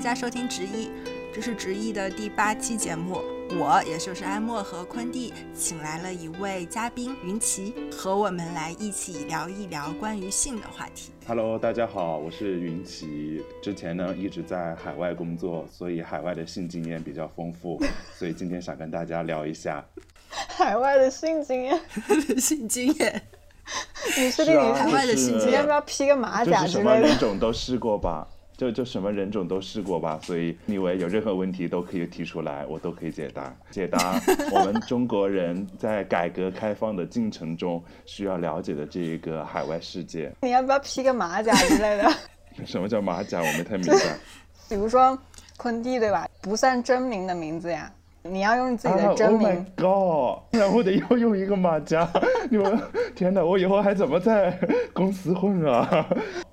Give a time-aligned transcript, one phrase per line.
[0.00, 0.90] 大家收听直译，
[1.30, 3.20] 这是直译的第八期节目。
[3.50, 11.12] 我也就是安莫和昆蒂，请来了一位嘉宾云奇，和我们来一起聊一聊关于性的话题。
[11.26, 13.44] Hello，大家好，我是云奇。
[13.60, 17.78] 之前呢一直在海外工作，所以海外的性经验比较丰富，
[18.16, 19.84] 所以今天想跟大家聊一下。
[20.48, 21.78] 海外的性经验，
[22.40, 23.22] 性经验，
[24.16, 26.96] 你确定你海外的性经验要不要披个马甲就是什么？
[26.96, 28.26] 人种都试过吧，
[28.60, 33.56] 就就什么人种都试过吧，所以你以为有任何问题都可以提出来，我都可以解答。
[33.70, 34.20] 解答
[34.52, 40.30] 我们中国人在改革开放的进程中需要了解的这一个海外世界。
[40.42, 42.12] 你要不要披个马甲之类的？
[42.66, 43.38] 什么叫马甲？
[43.38, 43.98] 我没太明白。
[44.68, 45.18] 比如说
[45.56, 46.28] 昆弟对吧？
[46.42, 47.90] 不算真名的名字呀，
[48.22, 49.48] 你要用自己的啊，Oh 真名。
[49.48, 50.60] my god！
[50.60, 52.06] 然后得要用一个马甲，
[52.50, 52.78] 你们
[53.16, 54.58] 天哪，我以后还怎么在
[54.92, 56.06] 公司混啊？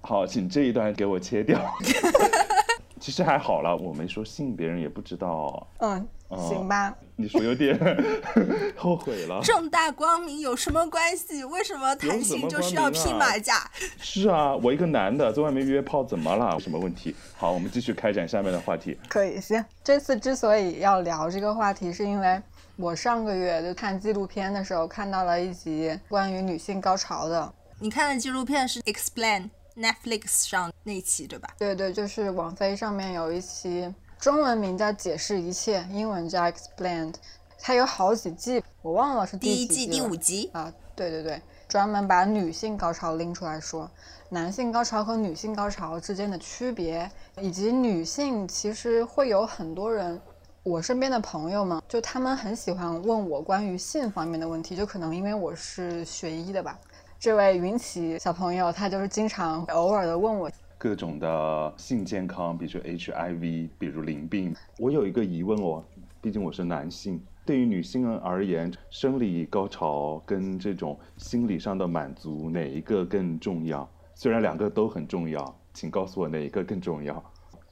[0.07, 1.59] 好，请这一段给我切掉。
[2.97, 5.67] 其实还好了，我没说信，别人也不知道。
[5.79, 6.95] 嗯，哦行吧。
[7.17, 7.77] 你说有点
[8.77, 9.41] 后悔了。
[9.43, 11.43] 正大光明有什么关系？
[11.43, 13.69] 为什么谈性就需要披马甲？
[13.99, 16.53] 是啊，我一个男的在外面约炮，怎么了？
[16.53, 17.13] 有什么问题？
[17.35, 18.97] 好，我们继续开展下面的话题。
[19.09, 19.63] 可以，行。
[19.83, 22.41] 这次之所以要聊这个话题，是因为
[22.77, 27.53] 我上个月就看纪录片的时候看到了一集关于女性高潮的。
[27.79, 29.43] 你看的纪录片是《Explain》
[29.77, 31.47] Netflix 上那期对吧？
[31.59, 37.13] 对对，就是网飞上面有一期，中文名叫《解释一切》，英文叫《Explained》，
[37.59, 43.89] 它有好几季，我忘了是第一季第五集，啊，对对对，专门把女性高潮拎出来说，
[44.29, 50.19] 男性高潮和女性高潮之间的区别，以及女性其实会有很多人，
[50.63, 56.79] 我身边的朋友们，就他们很喜欢问我关于性方面的问题，就可能因为我是学医的吧。
[57.19, 64.55] 这位云奇小朋友，他就是经常偶尔的问我，各种的性健康，比如 HIV，比如淋病。
[64.77, 65.83] 我有一个疑问哦，
[66.21, 73.89] 毕竟我是男性，对于女性而言，生理高潮跟这种心理上的满足，哪一个更重要？
[74.13, 77.15] 虽然两个都很重要，请告诉我哪一个更重要？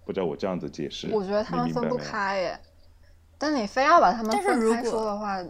[0.03, 1.95] 不知道我这样子解释，我觉得他们分不。
[1.97, 2.59] 开耶。
[3.37, 5.43] 但你非要把他们但是分开如果说的话，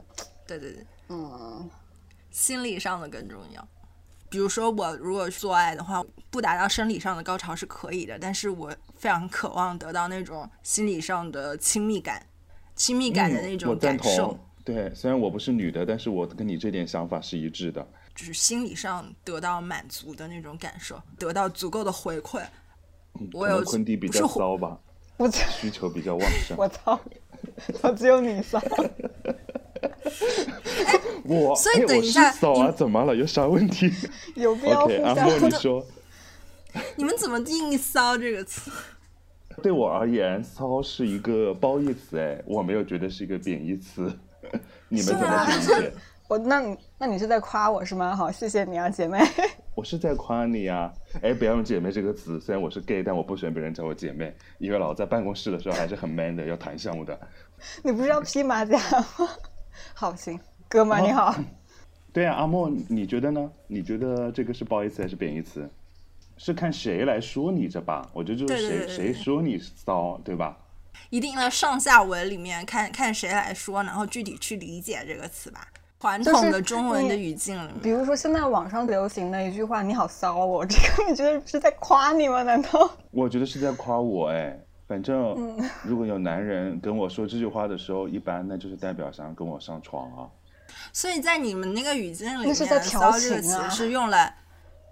[0.46, 1.70] 对对对，嗯，
[2.32, 3.66] 心理上的更重要。
[4.36, 12.22] 比如说，我如果做爱的话，不达到生理上的高潮是可以的，但是我非常渴望得到那种心理上的亲密感，
[12.76, 14.40] 亲密感的那种感受，同。
[14.66, 17.88] 对，虽然我不是女的，但是我跟你这点想法是一致的。
[18.14, 22.42] 就是心理上得到满足的那种感受，得到足够的回馈。
[23.32, 24.78] 我有昆弟比较骚吧，
[25.16, 26.58] 我需求比较旺盛。
[26.58, 27.00] 我操，
[27.84, 28.62] 我只有你骚。
[31.28, 33.16] 我所以等一下骚啊，怎么了？
[33.16, 33.92] 有啥问题
[34.36, 35.86] 有必要互相莫你说，
[36.96, 38.72] 你们怎么定义“骚”这个词？
[39.64, 44.12] 对我而言，骚是一个褒义词，哎，我没有觉得是一个贬义词。
[44.90, 45.94] 你们怎么去理解？
[46.28, 48.16] 我那你那你是在夸我是吗？
[48.16, 49.20] 好，谢谢你啊，姐妹。
[49.76, 50.92] 我是在夸你啊！
[51.22, 52.40] 哎，不要用“姐妹”这个词。
[52.40, 57.18] 虽然我是 gay，但我不喜欢别人叫我姐妹，因为老在办公室的时候还是很 man 的，要谈项目的。
[57.84, 58.78] 你不是要披马甲
[59.18, 59.30] 吗？
[59.94, 61.36] 好，行，哥们你好。
[62.12, 63.52] 对啊，阿莫，你觉得呢？
[63.68, 65.70] 你觉得这个是褒义词还是贬义词？
[66.38, 68.10] 是看谁来说你这吧？
[68.14, 70.58] 我觉得就是谁对对对谁说你骚，对吧？
[71.10, 75.68] 一定的上下文里面看看谁来说，然后具体去理解这个词吧。
[76.00, 82.44] 传统的中文的语境里面，比如说现在网上流行的一句话“你好骚哦”，这个你觉得是在夸你吗？
[82.44, 82.92] 难道？
[83.12, 84.60] 我觉得是在夸我哎。
[84.88, 90.30] 反正嗯 如果有男人跟我说这句话的时候，一般那就是代表想要跟我上床啊。
[90.94, 94.36] 所以在你们那个语境里面，“是在调骚”这个词是用来，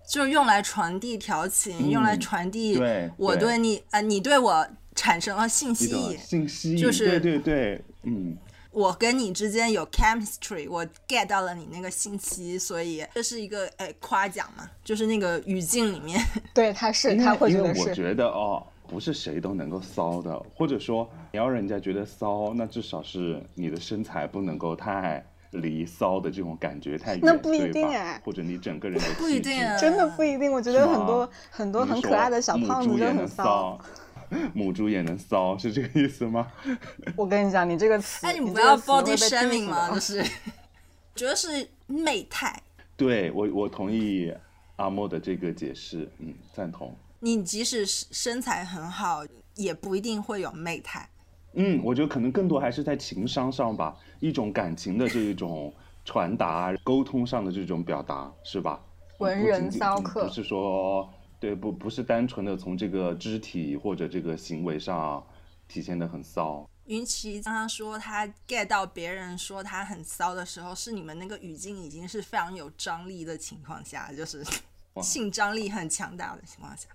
[0.08, 2.78] 就是用来传递调情，用来传递
[3.18, 8.38] 我对对你啊、你对我产生了性吸引，性吸引，信息，就是对对对，嗯，
[8.72, 16.20] 我跟你之间有 chemistry，我 get 到了你那个信息，所以这是一个哎夸奖嘛，就是那个语境里面，
[16.54, 17.82] 对，他是他会因觉得是。
[17.82, 33.80] 为我觉得哦，不是谁都能够骚的，或者说你要人家觉得骚，那至少是你的身材不能够太离骚的这种感觉太远，那不一定哎或者你整个人的不一气质定啊真的不一定，我觉得很多很多很可爱的小胖子就很骚。
[34.52, 36.48] 母猪也能骚，是这个意思吗？
[37.16, 40.32] 我跟你讲，你这个词，哎，你你不要 body shaming 定嘛，死的就是
[41.14, 42.60] 主要是媚态。
[42.98, 44.34] 对我，我同意
[44.78, 46.96] 阿莫的这个解释，嗯，赞同。
[47.20, 49.24] 你即使是身材很好，
[49.54, 51.08] 也不一定会有媚态。
[51.54, 55.74] 嗯，我觉得可能更多还是在情商上吧，一种感情的这一种
[56.04, 58.82] 传达、沟通上的这种表达，是吧？
[59.20, 61.08] 文人骚客不是说
[61.40, 65.24] 对，不不是单纯的从这个肢体或者这个行为上
[65.68, 66.68] 体现的很骚。
[66.86, 74.44] 云奇刚刚说他 get 到别人说他很骚的时候，是你们那个语境已经是非常有张力的情况下，就是
[75.02, 76.90] 性张力很强大的情况下。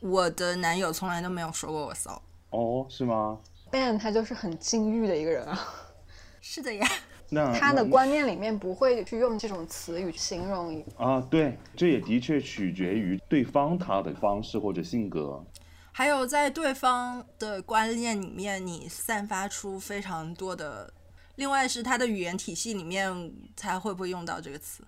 [0.00, 2.20] 我的男友从来都没有说过我骚。
[2.50, 3.38] 哦，是吗？
[3.76, 5.74] Ben 他就是很禁欲的一个人啊，
[6.40, 6.88] 是的呀。
[7.28, 15.44] 那他的观念里面不会去用这种词语形容啊，对，这也的确取决于对方他的方式或者性格。
[15.92, 20.92] 还有在对方的观念里面，你散发出非常多的。
[21.34, 24.84] 另外是他的语言体系里面，才会不会用到这个词？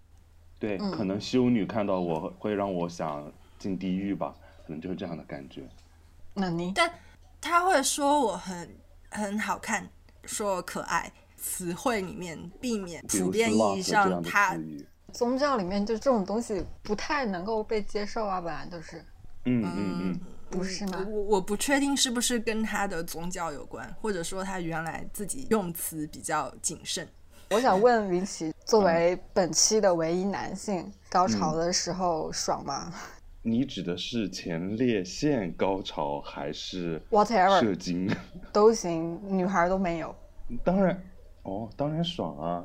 [0.58, 4.34] 对，嗯可能修女看到我会让我想进地狱吧，
[4.64, 5.62] 可能就是这样的感觉。
[6.34, 6.88] 那你但
[7.40, 8.76] 他会说我很
[9.11, 9.88] 很好看，
[10.25, 11.12] 说我可爱。
[11.40, 14.58] 词汇里面避免普遍意义上他。
[15.12, 18.99] 宗教里面就这种东西不太能够被接受啊，本来就是
[19.44, 20.20] 嗯嗯嗯，
[20.50, 21.06] 不是吗？
[21.08, 27.08] 我我不确定是不是跟他的宗教有关，或者说他原来自己用词比较谨慎。
[27.50, 32.93] 我想问云奇，作为本期的唯一男性，高潮的时候爽吗
[33.43, 38.11] 你指的是前列腺高潮还是？Whatever 射精？
[38.52, 40.14] 都行，女孩都没有。
[40.64, 41.00] 当然，
[41.43, 42.64] 哦，当然爽啊！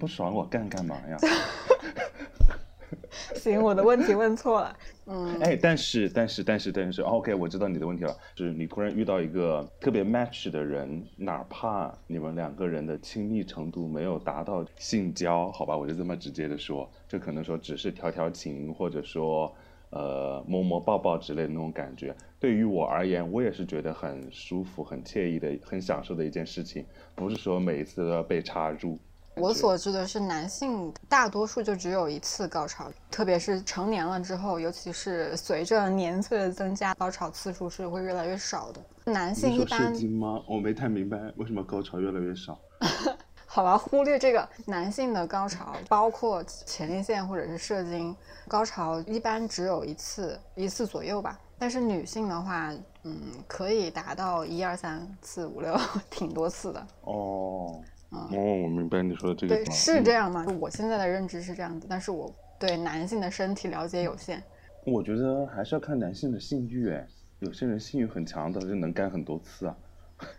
[0.00, 1.16] 不爽我干干嘛呀？
[3.36, 4.76] 行，我的问题问错了。
[5.06, 19.54] 嗯，哎，但是但是但是但是、哦、，OK，我知道你的问题了，就是你突然遇到一个特别 match 的人，哪怕你们两个人的亲密程度没有达到性交，好吧，我就这么直接的说，这可能说只是调调情，或者说
[19.94, 28.98] 呃摸摸抱抱之类的那种感觉，对于我而言，我也是觉得很舒服、很惬意的、很享受的一件事情，不是说每一次都要被插入。
[29.36, 38.80] 我所知的是，男性大多数就只有一次高潮，特别是成年了之后，尤其是随着年岁的增加，高潮次数是会越来越少的。
[39.12, 40.40] 男性一般精吗？
[40.48, 42.58] 我没太明白为什么高潮越来越少。
[43.54, 48.12] 好吧，忽略这个男性的高潮，包括前列腺或者是射精，
[48.48, 51.38] 高潮一般只有一次，一次左右吧。
[51.56, 52.72] 但是女性的话，
[53.04, 53.16] 嗯，
[53.46, 55.72] 可以达到一二三四五六，
[56.10, 56.84] 挺多次的。
[57.02, 57.80] 哦，
[58.10, 60.44] 哦，我明白你说的这个对，是嗯这样吗？
[60.58, 62.28] 我现在的认知是这样子，但是我
[62.58, 64.42] 对男性的身体了解有限。
[64.84, 67.06] 我觉得还是要看男性的性欲，哎，
[67.38, 69.76] 有些人性欲很强的，就能干很多次啊，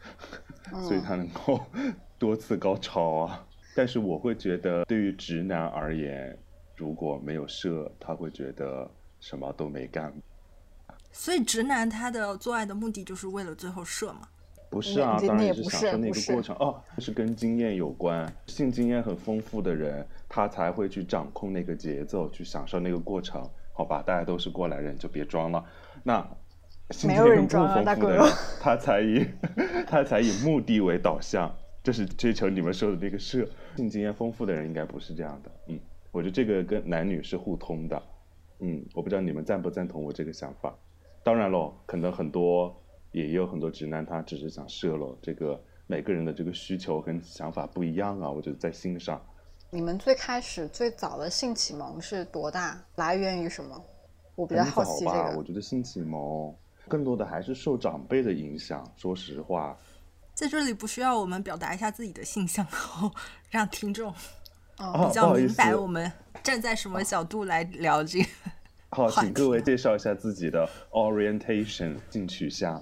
[0.83, 1.61] 所以他能够
[2.17, 3.45] 多次高潮啊。
[3.75, 6.37] 但是我会觉得，对于直男而言，
[6.75, 8.89] 如果没有射，他会觉得
[9.19, 10.13] 什么都没干。
[11.11, 14.27] 所以直男他的做爱的目的就是为了最后射嘛？
[14.69, 18.29] 不是啊，当然也不享受那个过程哦，是跟经验有关。
[18.47, 23.41] 性经验很丰富的人，他才会去掌控那个节奏，去享受那个过程，
[23.71, 24.01] 好吧？
[24.05, 25.63] 大家都是过来人，就别装了。
[26.03, 26.19] 那
[26.91, 28.25] 性没经验不有人装啊丰大哥富的人，
[28.59, 29.25] 他才以
[29.87, 33.47] 他才以目的为导向，这是追求你们说的那个射。
[33.77, 35.79] 性经验丰富的人应该不是这样的，嗯，
[36.11, 38.01] 我觉得这个跟男女是互通的，
[38.59, 40.75] 嗯，我不知道你们赞不赞同我这个想法。
[41.23, 42.75] 当然喽，可能很多
[43.11, 45.15] 也有很多直男，他只是想射喽。
[45.21, 49.23] 这个每个人的这个需求跟想法不一样啊，我觉得在心上，
[49.69, 52.83] 你们最开始最早的性启蒙是多大？
[52.95, 53.79] 来源于什么？
[54.33, 55.35] 我比较好奇这个吧。
[55.37, 55.43] 我。
[55.43, 56.51] 觉得性启蒙
[56.87, 58.83] 更多的还是受长辈的影响。
[58.95, 59.77] 说实话，
[60.35, 63.11] 在这里不需要我们表达一下自己的性向， 然后
[63.49, 66.11] 让听众比较明白我们
[66.43, 68.27] 站在什么角度来聊这个。
[68.91, 72.81] 好，话请各位介绍一下自己的 orientation 性取向。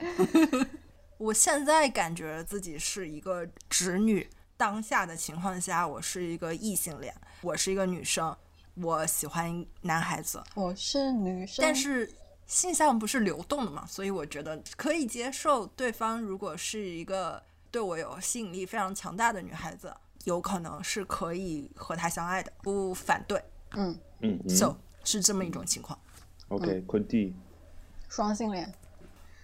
[1.17, 8.35] 我现在感觉自己是一个直女，当下的情况下，我是一个异性恋，我是一个女生，
[8.75, 12.11] 我喜欢男孩子，我是女生，但是
[12.53, 17.41] 性向不是流动的嘛，所以我觉得可以接受对方如果是一个
[17.71, 19.91] 对我有吸引力非常强大的女孩子，
[20.25, 23.43] 有可能是可以和她相爱的，不反对。
[23.71, 25.97] 嗯，嗯嗯 So 是这么一种情况。
[26.49, 27.33] ，OK，昆蒂，
[28.07, 28.71] 双性恋，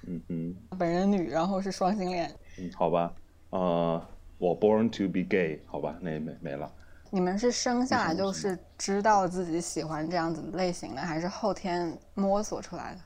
[0.03, 2.31] 嗯嗯本人女，然后是双性恋。
[2.59, 3.11] 嗯，好吧，
[3.49, 6.71] 呃，我 born to be gay，好吧，那也没没了。
[7.11, 13.01] 你们是生下来就是知道自己喜欢这样子类型的，还是后天摸索出来的？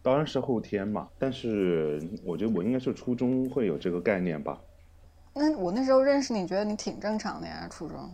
[0.00, 4.60] 当然是后天嘛，但是我觉得我应该是初中会有这个概念吧。
[5.34, 8.08] 那我那时候认识你，觉得你挺正常的呀，初中。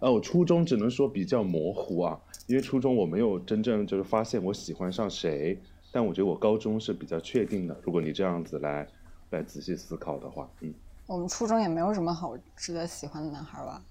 [0.00, 5.56] 呃，我初中只能说比较模糊啊，因为初中我没有真正就是发现我喜欢上谁，
[5.92, 7.76] 但我觉得我高中是比较确定的。
[7.82, 8.86] 如果你这样子来
[9.30, 10.74] 来仔细思考的话，嗯，
[11.06, 13.82] 我们初中也没有什么好值得喜欢的男孩吧？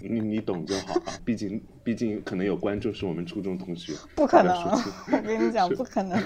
[0.00, 6.20] 你你懂就好啊，毕竟毕竟可能有观众是我们初中同学，不可能我跟你讲，不可能。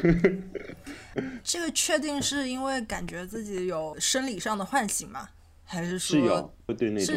[1.45, 5.29] 这个确定是因为感觉自己有生理上的唤醒吗？
[5.65, 7.17] 还是说是有会对那种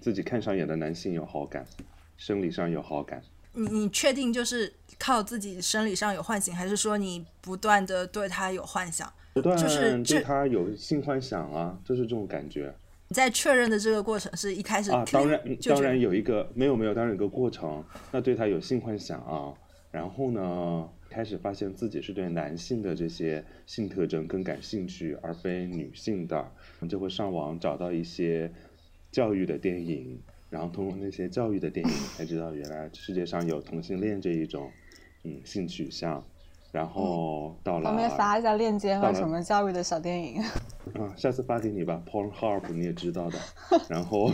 [0.00, 1.66] 自己看上眼的男性有好感，
[2.18, 3.22] 生理上有好感。
[3.54, 9.10] 你你确定就是靠自己生理上有唤醒，还是说你不断的对他有幻想？
[9.32, 12.74] 不断就是对他有性幻想啊，就是这种感觉
[13.10, 15.04] 你在确认的这个过程是一开始啊。
[15.10, 19.54] 当然当然有一个没有没有，当然有个过程，那对他有性幻想啊，
[19.90, 26.52] 然后呢，开始发现自己是对男性的这些性特征更感兴趣，而非女性的，
[26.88, 28.52] 就会上网找到一些
[29.10, 34.70] 教育的电影，然后通过那些教育的电影才知道原来世界上有同性恋这一种
[35.24, 36.22] 嗯性取向，
[36.70, 40.42] 然后到了方便发一下链接和什么教育的小电影？
[40.94, 43.38] 啊，下次发给你吧，Pornhub 你也知道的。
[43.88, 44.30] 然后，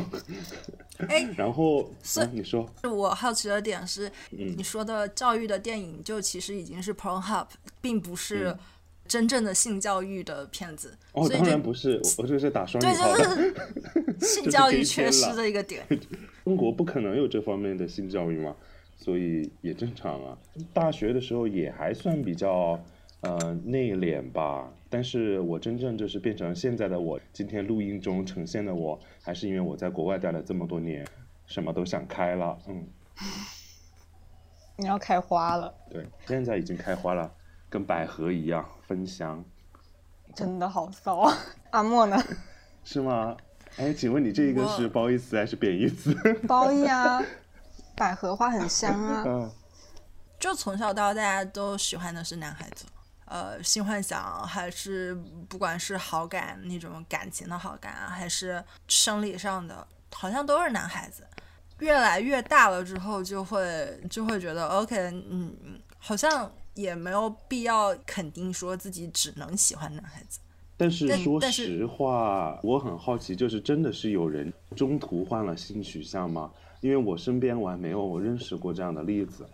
[1.08, 4.54] 哎 然后，是啊、你说，我好奇的点是，嗯。
[4.56, 7.46] 你说的教育的电影就其实已经是 Pornhub，
[7.80, 8.58] 并不是嗯。
[9.06, 13.14] 真正的性教育的片子，哦，当所以这然不是，我我这是打双引对，号
[14.18, 15.86] 是性教育缺失的一个点。
[16.42, 18.56] 中国不可能有这方面的性教育嘛，
[18.96, 20.38] 所以也正常啊。
[20.72, 22.78] 大学的时候也还算比较
[23.20, 31.06] 呃内敛吧，但是我真正就是变成现在的我，今天录音中呈现的我，还是因为我在国外待了这么多年，
[31.46, 32.86] 什么都想开了，嗯，
[34.76, 37.32] 你要开花了，对，现在已经开花了，
[37.68, 39.44] 跟百合一样芬香，
[40.34, 41.32] 真的好骚啊！
[41.70, 42.16] 阿莫呢？
[42.84, 43.36] 是吗？
[43.76, 46.14] 哎，请问你这个是褒义词还是贬义词？
[46.46, 47.20] 褒义啊，
[47.96, 49.24] 百合花很香啊。
[49.26, 49.50] 嗯，
[50.38, 52.84] 就从小到大，大家都喜欢的是男孩子，
[53.26, 55.14] 呃，性幻想还是
[55.48, 61.26] 不管是好感那种感情的好感啊，还是生理上的，好像都是男孩子。
[61.80, 64.96] 越来越大了之后，就会就会觉得，OK，
[65.28, 70.38] 嗯，好像也没有必要肯定说自己只能喜欢男孩子。
[70.76, 76.50] 但是但但是说实话，我很好奇，就是真的是有人中途换了性取向吗？
[76.84, 79.46] 因为我身边我还没有认识过这样的例子。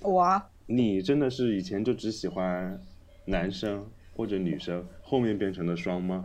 [0.00, 2.80] 我啊，你真的是以前就只喜欢
[3.26, 6.24] 男生或者女生，后面变成了双吗？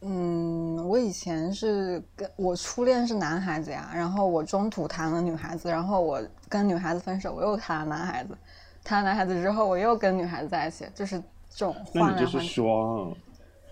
[0.00, 8.36] 嗯，我以前是跟我初恋是男孩子呀，然后我中途谈了女孩子，然后我跟女孩子分手，我又谈了男孩子，
[8.82, 12.40] 谈了男孩子之后，我又跟女孩子在一起，就是这种那你这是。
[12.40, 13.16] 双，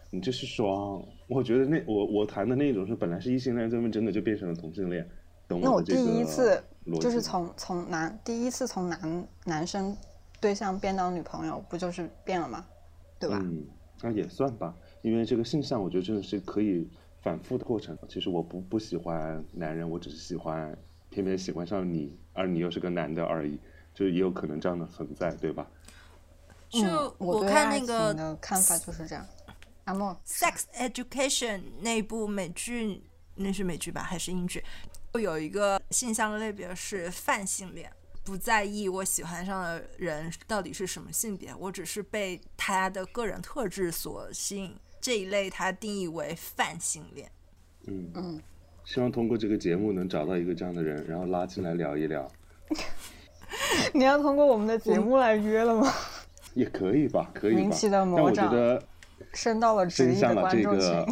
[0.08, 1.02] 你就是双。
[1.26, 5.04] 我觉得那我我谈的那种是本来是异性恋，最后真的就变成了同性恋，
[5.48, 6.64] 懂那我第我的这个一次
[7.00, 9.96] 就是从从男第一次从男男生
[10.40, 12.64] 对象变到女朋友，不就是变了吗？
[13.18, 13.38] 对吧？
[13.40, 13.64] 嗯，
[14.00, 16.88] 那也算吧，因为这个性向，我觉得真的是可以
[17.22, 17.96] 反复的过程。
[18.08, 20.76] 其实我不不喜欢男人，我只是喜欢
[21.10, 23.58] 偏偏喜欢上你，而你又是个男的而已，
[23.94, 25.66] 就也有可能这样的存在，对吧？
[26.68, 29.24] 就嗯、我对爱情看那个的看法就是这样。
[29.84, 33.02] 阿莫，Sex Education 那部美剧，
[33.34, 34.64] 那是美剧吧还是英剧？
[35.20, 37.90] 有一个性向的类别是泛性恋，
[38.24, 44.74] 不在意我喜欢上的人到底是什么性别，我只是被他的个人特质所吸引。
[45.00, 47.30] 这一类他定义为泛性恋。
[47.88, 48.40] 嗯嗯，
[48.84, 52.30] 希望通过这个节目能找到一个这样的人，然后拉进来聊一聊，
[53.92, 55.92] 你要通过我们的节目来约了吗？
[56.54, 57.58] 也可以吧，可以吧。
[57.58, 58.82] 名气的但我觉魔掌得
[59.32, 60.88] 升到了直真译的观众群。
[60.88, 61.06] 个。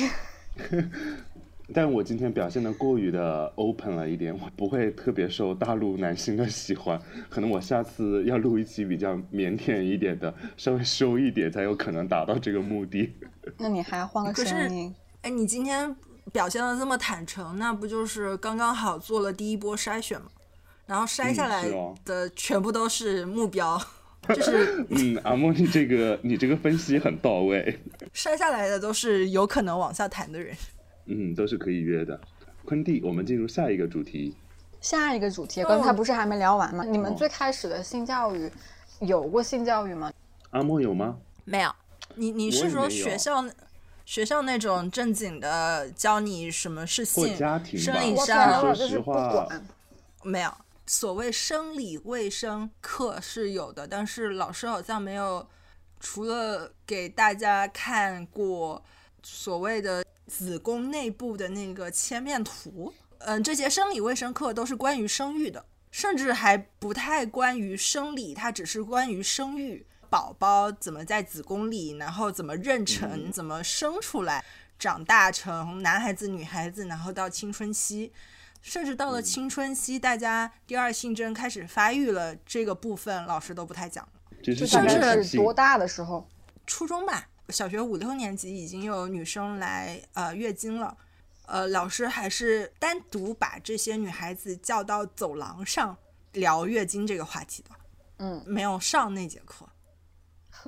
[1.73, 7.01] 但我今天表现的过于的 open 了一点，我不会特别受大陆男性的喜欢。
[7.29, 13.13] 可能我下次要录一期比较腼腆一点的，稍微收一点，才有可能达到这个目的。
[13.59, 14.95] 那你还要换个声音？
[15.23, 15.95] 哎，你今天
[16.33, 20.29] 表现的这么坦诚，那不就是刚刚好做了第一波筛选吗？
[20.87, 21.65] 然后筛下来
[22.05, 23.81] 的全部都是目标，
[24.29, 27.79] 就是嗯，阿莫，你这个你这个分析很到位。
[28.13, 30.53] 筛下来的都是有可能往下谈的人。
[31.11, 32.21] 嗯，都是可以约的。
[32.65, 34.37] 昆蒂，我们进入下一个主题。
[34.81, 36.85] 下一个主题，刚才不是还没聊完吗？
[36.85, 38.51] 你们哦最开始的性教育
[39.01, 40.13] 有过性教育吗？
[40.51, 41.19] 阿莫有吗？
[41.45, 41.75] 没有，
[42.15, 43.45] 你你是说学校
[44.05, 49.67] 学校那种正经的教你什么是或性家庭吧我生理上我说就是不实话管。
[50.23, 50.51] 没有？
[50.87, 55.47] 所谓生理卫生课是有的，但是老师好像没有，
[56.01, 58.83] 除了给大家看过
[59.23, 74.45] 所谓的子宫内部的那个切面图，嗯，这些生理卫生课都是关于生育的，甚至还不太关于生理，它只是关于生育，宝宝怎么在子宫里，然后怎么妊娠，怎么生出来，
[74.79, 78.13] 长大成男孩子、女孩子，然后到青春期。
[78.63, 84.13] 甚至到了青春期，大家第二性征开始发育了，这个部分老师都不太讲了。
[84.45, 86.29] 其实大甚至概是多大的时候？
[86.67, 90.97] 初中吧，小学五六年级已经有女生来呃月经了，
[91.47, 95.97] 呃，老师还是单独把这些女孩子叫到走廊上
[96.33, 97.71] 聊月经这个话题的，
[98.19, 99.69] 嗯，没有上那节课。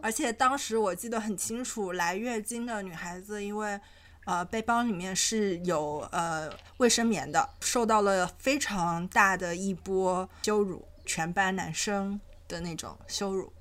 [0.01, 3.79] 而且当时我记得很清楚，来月经的女孩子因为
[4.25, 13.53] 呃背包里面是有呃卫生棉的，受到了非常大的一波羞辱，全班男生的那种羞辱。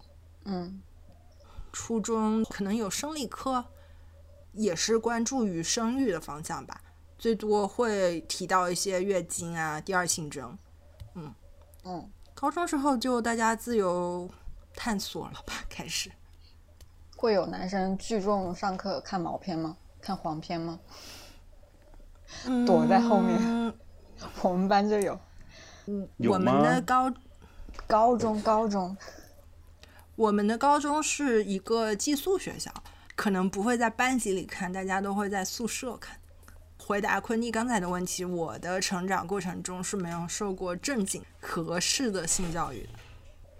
[0.46, 0.82] 嗯，
[1.72, 3.66] 初中可能有生理课，
[4.54, 6.82] 也是关注于生育的方向吧，
[7.18, 10.58] 最多会提到一些月经啊、第二性征。
[11.16, 11.34] 嗯
[11.84, 14.30] 嗯，高中时候就大家自由
[14.75, 16.12] 探索了吧， 开始。
[17.16, 19.78] 会有男生聚众上课看毛片吗？
[20.01, 20.80] 看黄片吗？
[22.66, 23.74] 躲在后面嗯
[24.42, 25.20] 我们班就有，
[26.18, 27.13] 有我们吗的高
[27.88, 28.96] 高中高中，
[30.15, 32.72] 我们的高中是一个寄宿学校，
[33.15, 36.18] 可能不会在班级里看，大家都会在宿舍看。
[36.77, 42.89] 回答昆蒂刚才的问题，我的成长过程中是没有受过正经合适的性教育的。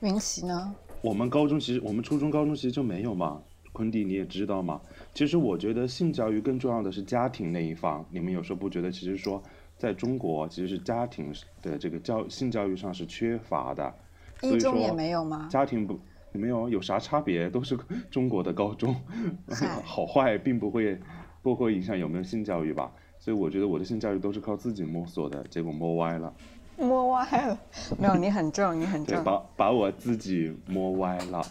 [0.02, 0.76] 云奇呢？
[1.02, 3.42] 我们高中其实，我们初中、高中其实就没有嘛。
[3.72, 4.82] 昆弟你也知道嘛。
[5.14, 8.06] 其实我觉得性教育更重要的是家庭那一方。
[8.10, 9.42] 你们有时候不觉得，其实说
[9.78, 13.94] 在中国，其实是家庭的这个教性教育上是缺乏的。
[14.42, 15.48] 所以说一中也没有吗？
[15.50, 15.98] 家庭不
[16.32, 17.78] 没有有啥差别，都是
[18.10, 18.96] 中国的高中，
[19.84, 21.00] 好坏并不会
[21.42, 22.92] 不会影响有没有性教育吧。
[23.20, 26.34] 所以我觉得我的性教育都是靠自己摸索的，结果摸歪了，
[26.78, 27.58] 摸歪了，
[28.00, 29.24] 没有，你很正，你很，正。
[29.24, 31.46] 把把我自己摸歪了。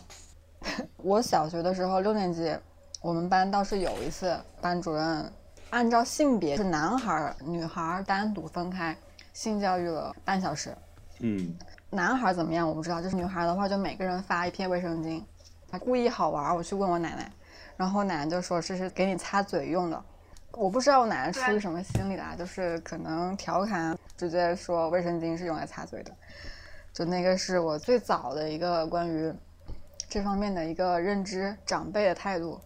[0.98, 2.52] 我小学的时候，六年级，
[3.00, 5.32] 我们班倒是有一次，班主任
[5.70, 8.96] 按照性别是男孩儿、女孩儿单独分开
[9.32, 10.76] 性教育了半小时。
[11.20, 11.54] 嗯，
[11.90, 15.22] 男孩儿怎么样我不知道，就是女孩儿的话，就每个人发一片卫生巾。
[15.68, 17.30] 他故意好玩儿，我去问我奶奶，
[17.76, 20.04] 然后奶奶就说这是给你擦嘴用的。
[20.52, 26.12] 我不知道我奶奶出于什么心理啦，就是可能调侃，直接说卫生巾是用来擦嘴的。
[26.92, 29.32] 就那个是我最早的一个关于
[30.08, 32.60] 这方面的一个认知，长辈的态度。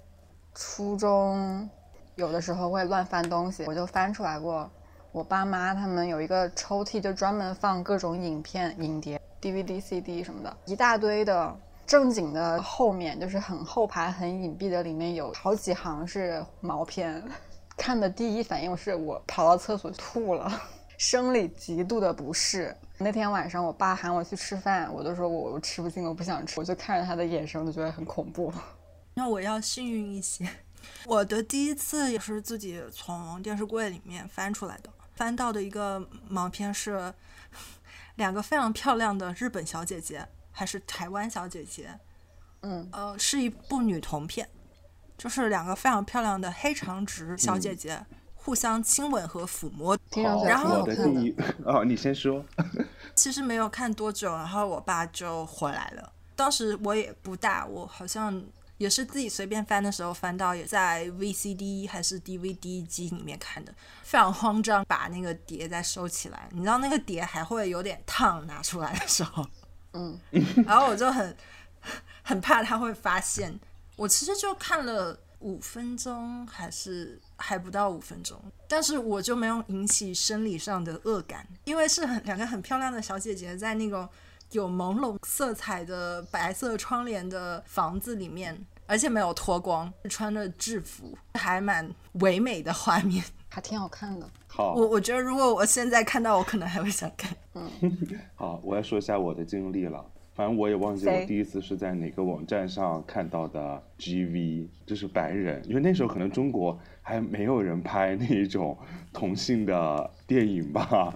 [0.54, 1.68] 初中
[2.14, 4.70] 有的时候会乱翻东西，我就翻出来过。
[5.14, 11.56] 我爸妈他们有一个抽屉，就专门放各种影片、影碟、DVD、CD 什么的，一大堆的。
[11.86, 17.22] 正经的后面就是很后排、很隐蔽的，里面有好几行是毛片。
[17.76, 20.50] 看的第一反应是我跑到厕所吐了，
[20.98, 22.76] 生理极度的不适。
[22.98, 28.52] 那天晚上我爸喊我去吃饭，我都说我我吃不进，我不想吃，我就看着他的眼神，我就觉得很恐怖。
[29.14, 30.44] 那我要幸运一些，
[31.06, 37.12] 我的第一次也是自己从电视柜里面翻出来的，翻到的一个毛片是
[38.16, 41.98] 两个非常漂亮的日本小姐姐，还是台湾小姐姐，
[42.62, 44.48] 嗯，呃，是一部女同片，
[45.16, 49.98] 就是两个非常漂亮的黑长直小姐姐、互相亲吻和抚摸。
[50.16, 51.04] 然后挺好我看的。
[51.20, 52.44] 第一哦，你先说。
[53.16, 56.12] 其实没有看多久，然后我爸就回来了。
[56.36, 58.42] 当时我也不大，我好像
[58.78, 66.48] 也是自己随便翻的时候翻到，也在 VCD 还是 DVD 机里面看的，非常慌张，把那个碟再收起来。
[66.52, 69.46] 你知道那个碟还会有点烫，拿出来的时候，
[69.92, 70.18] 嗯，
[70.66, 71.36] 然后我就很
[72.22, 73.58] 很怕他会发现。
[73.96, 84.08] 我其实就看了五分钟，还是还不到五分钟，但是我就没有引起生理上的恶感，因为是很两个很漂亮的小姐姐在那种
[84.54, 91.90] 有朦胧色彩的白色窗帘的房子里面，而且没有脱光，穿着制服，还蛮
[92.20, 93.22] 唯美的画面。
[93.50, 94.28] 还挺好看的。
[94.48, 97.36] 好，我我觉得如果我现在看到，我可能还会想看。
[97.54, 97.70] 嗯
[98.34, 100.04] 好，我要说一下我的经历了。
[100.34, 108.76] 反正我也忘记我第一次是在哪个网站上看到的 GV，就是白人，因为那时候可能中国还没有人拍 那一种
[109.12, 111.12] 同性的电影吧。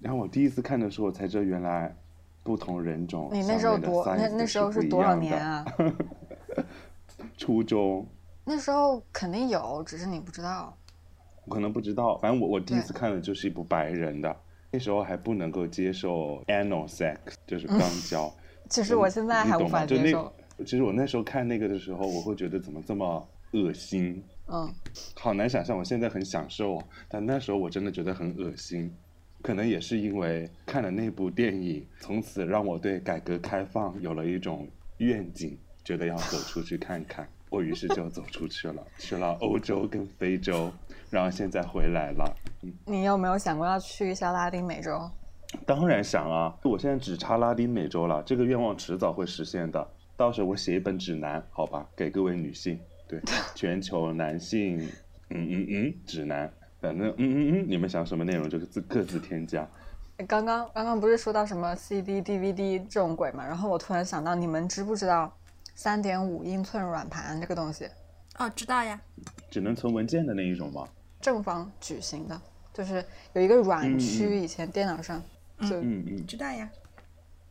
[0.00, 1.94] 然后我第一次看的时候，我才知道原来
[2.42, 5.14] 不同人种你那时候多那那时候是多少？
[5.16, 5.64] 年啊？
[7.38, 8.06] 初中，
[8.44, 10.76] 那时候肯定有，只是你不知道。
[11.44, 14.36] 我可能不知道，反正我我第一次看的就是一部白人的，
[14.70, 18.32] 那时候还不能够接受 anal sex，就是肛 交。
[18.68, 19.86] 其实我现在还无你懂吗？
[19.86, 20.32] 就那法接受。，
[20.64, 24.72] 其实我那时候看那个的时候，我会觉得怎么这么恶心，嗯，
[25.14, 25.76] 好难想象。
[25.76, 28.92] 我现在很享受哦，但那时候我真的觉得很恶心。
[29.42, 37.28] 可能也是因为看了那部电影，从此让我对改革开放有了一种愿景，觉得要走出去看看。
[37.50, 40.72] 我于是就走出去了，去了欧洲跟非洲，
[41.10, 42.34] 然后现在回来了。
[42.86, 45.10] 你有没有想过要去一下拉丁美洲？
[45.66, 49.86] 当然想啊，我现在只差拉丁美洲了，这个愿望迟早会实现的。
[50.16, 53.20] 到时候我写一本指南，好吧，给各位女性，对
[53.54, 54.78] 全球男性，
[55.28, 56.50] 嗯嗯嗯，指南，
[56.82, 59.66] 反正嗯嗯嗯，你们想什么内容就是自各自添加。
[60.26, 63.46] 刚刚刚刚不是说到什么 CD、DVD 这种鬼嘛？
[63.46, 65.32] 然后我突然想到，你们知不知道
[65.76, 67.88] 三点五英寸软盘这个东西？
[68.38, 69.00] 哦，知道呀。
[69.48, 70.84] 只能存文件的那一种吗？
[71.20, 72.40] 正方矩形的，
[72.74, 75.22] 就是有一个软区，嗯以前电脑上
[75.60, 76.68] 就嗯嗯，知道呀。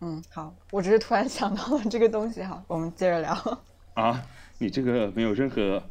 [0.02, 2.44] 嗯好，我只是突然想到了这个东西。
[2.44, 3.34] 哈，我们接着聊。
[3.94, 4.22] 啊，
[4.60, 5.82] 你这个没有任何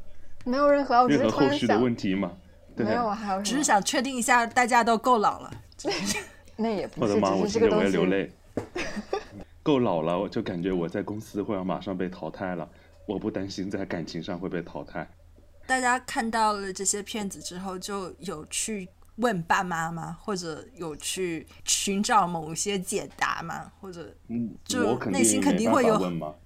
[0.44, 2.32] 没有任何，我只是任何后续的突然想，问题吗？
[2.84, 5.50] 对没有我，还有只是想确定一下，大家都够老了。
[6.56, 8.18] 那也不是，我的妈，我只是这个东听着我要流。
[8.18, 8.32] 泪。
[9.62, 12.68] 够老了，我就感觉我在公司会要马上被淘汰了。
[13.06, 15.08] 我不担心在感情上会被淘汰。
[15.66, 20.16] 大家看到了这些片子之后，就有去问爸妈吗？
[20.20, 23.70] 或者有去寻找某一些解答吗？
[23.80, 26.00] 或者嗯，就我肯定内心肯定会有。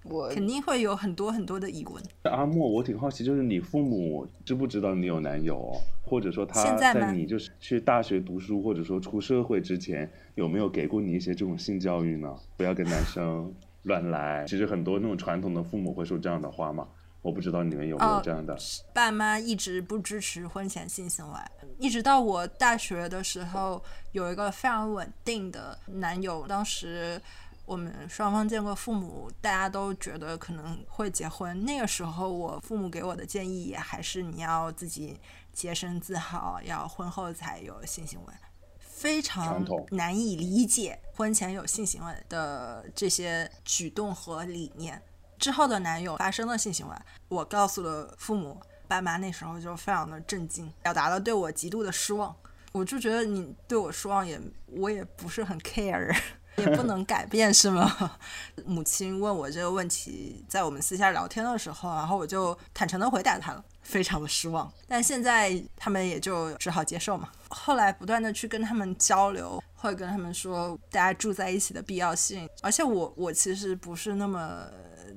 [0.04, 2.02] 我肯定会有很多很多的疑问。
[2.22, 5.72] 阿莫，我挺好奇，就是你父母知不知道你有男友，
[6.02, 12.34] 或者说他现在你就是去大学读书，或者说出社会之前，有没有给过你一些这种性教育呢？
[12.56, 14.44] 不要跟男生乱来。
[14.46, 16.88] 其实很多那种传统的父母会说这样的话嘛。
[17.24, 18.54] 我不知道你们有没有哦这样的。
[18.92, 21.38] 爸妈一直不支持婚前性行为，
[21.78, 23.82] 一直到我大学的时候，
[24.12, 26.46] 有一个非常稳定的男友。
[26.46, 27.18] 当时
[27.64, 31.64] 我们双方见过父母，大家都觉得可能会结婚。
[31.64, 35.18] 那个时候，我父母给我的建议也还是你要自己
[35.50, 38.34] 洁身自好，要婚后才有性行为。
[38.78, 45.02] 非常难以理解婚前有性行为的这些举动和理念。
[45.38, 46.94] 之后的男友发生了性行为，
[47.28, 52.34] 我告诉了父母，爸妈那时候就非常的震惊，表达了对我极度的失望。
[52.72, 56.12] 我就觉得你对我失望也，我也不是很 care，
[56.56, 58.18] 也不能改变是吗？
[58.66, 64.72] 母亲问我这个问题，在我们私下聊天的时候，然后我就坦诚的回答他了，非常的失望。
[64.88, 67.28] 但现在他们也就只好接受嘛。
[67.48, 74.66] 后来不断的去跟他们交流，会跟他们说大家住在一起的必要性，而且我我其实不是那么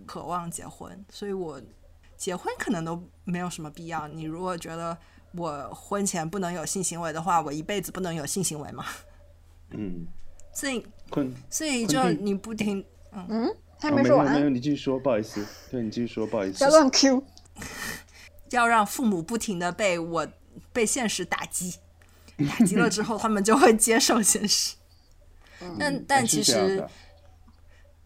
[0.06, 1.62] 渴望结婚，所以我
[2.16, 4.08] 结婚可能都没有什么必要。
[4.08, 4.98] 你如果觉得
[5.34, 8.86] 我婚前不能有性行为的话，我一辈子不能有性行为嘛？
[9.72, 10.06] 嗯，
[10.54, 12.86] 所以坤，所以就你不听，
[13.80, 15.46] 还哦没说完，没有没有，你继续说，不好意思。
[15.70, 16.70] 对你继续说，不好意思不要。
[16.70, 17.24] 乱 Q。
[18.52, 20.26] 要让父母不停的被我
[20.72, 21.76] 被现实打击，
[22.38, 24.76] 打击了之后，他们就会接受现实。
[25.80, 26.86] 但但其实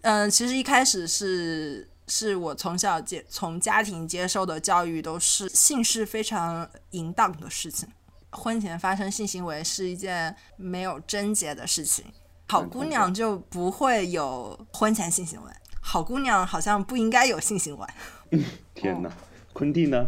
[0.02, 7.88] 嗯、其实一开始是是我从小接从家庭接受的教育都是性是非常淫荡的事情，
[8.32, 12.06] 婚前发生性行为是一件没有贞洁的事情，
[12.48, 17.88] 好姑娘就不会有婚前性行为，好姑娘好像不应该有性行为。
[18.74, 19.12] 天哪，
[19.54, 20.08] 昆蒂呢？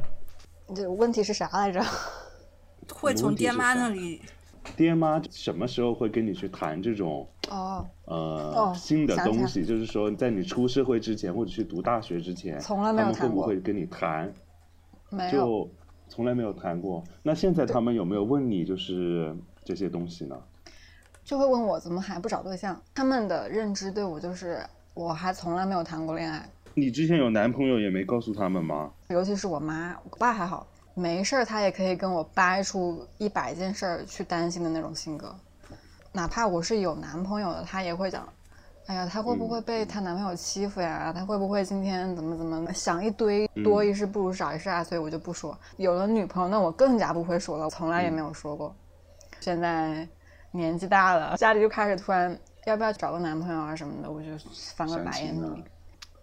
[0.74, 1.86] 这问题是啥来着？
[3.04, 4.22] 会从爹妈那里
[4.78, 9.66] 爹妈什么时候会跟你去谈这种哦，呃、哦新的东西？
[9.66, 14.34] 就是说，在你出社会之前或者去读大学之前，从来没有他们会谈过不会跟你谈？
[15.10, 15.32] 没有。
[15.32, 15.72] 就
[16.08, 17.04] 从来没有谈过。
[17.24, 19.36] 那现在他们有没有问你就是
[19.66, 20.38] 这些东西呢？
[21.26, 22.82] 就会问我怎么还不找对象。
[22.96, 24.64] 他们的认知对我就是，
[24.94, 28.92] 我还从来没有谈过恋爱，你之前有男朋友也没告诉他们吗？
[29.10, 35.36] 尤其是我妈，我爸还好，没事儿他也可以跟我掰出一百件事儿去担心的那种性格。
[36.12, 38.28] 哪怕我是有男朋友的，他也会讲，
[38.86, 41.12] 哎呀，她会不会被她男朋友欺负呀？
[41.12, 44.84] 她会不会今天怎么怎么想一堆，多一事不如少一事啊？
[44.84, 45.58] 所以我就不说。
[45.78, 48.76] 有了女朋友，那我更加不会说了，从来也没有说过。
[49.40, 50.08] 现在
[50.52, 54.28] 年纪大了，家里就开始突然要不要找个男朋友啊什么的，我就
[54.76, 55.36] 翻个白眼。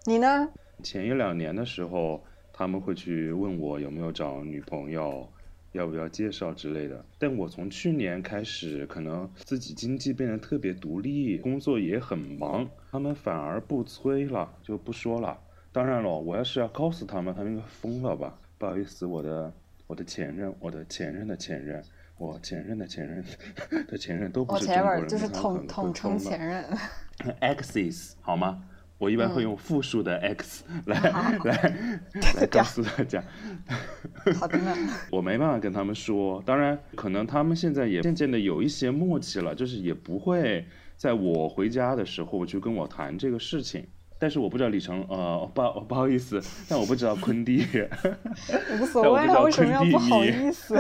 [0.05, 0.49] 你呢？
[0.85, 2.23] 前一两年的时候，
[2.61, 5.27] 他们会去问我有没有找女朋友，
[5.73, 7.03] 要不要介绍之类的。
[7.19, 15.41] 但我从去年开始，可能自己经济变得特别独立，工作也很忙，他们反而不催了，就不说了。
[15.73, 18.39] 当然了，我要是要告诉他们，他们应该疯了吧？
[18.59, 19.51] 不好意思，我的
[19.87, 21.83] 我的前任，我的前任的前任，
[22.19, 23.25] 我前任的前任
[23.89, 26.63] 的前任都不是中国人，就是统称前任。
[27.41, 28.63] exes 好吗？
[29.01, 31.99] 我一般会用复数的 x 来、好来
[32.37, 33.25] 来告诉大家，
[34.39, 34.77] 好的呢。
[35.11, 36.43] 我没办法跟他们说。
[36.45, 43.87] 当然，可能他们现在也渐渐的有一些默契了，就是也不会在我回家的时候去跟我谈这个事情。
[44.19, 47.67] 但是我不知道李成，呃，不不好意思，但我不知道坤弟，
[48.79, 50.79] 无所谓我不知道为什么要坤弟不好意思？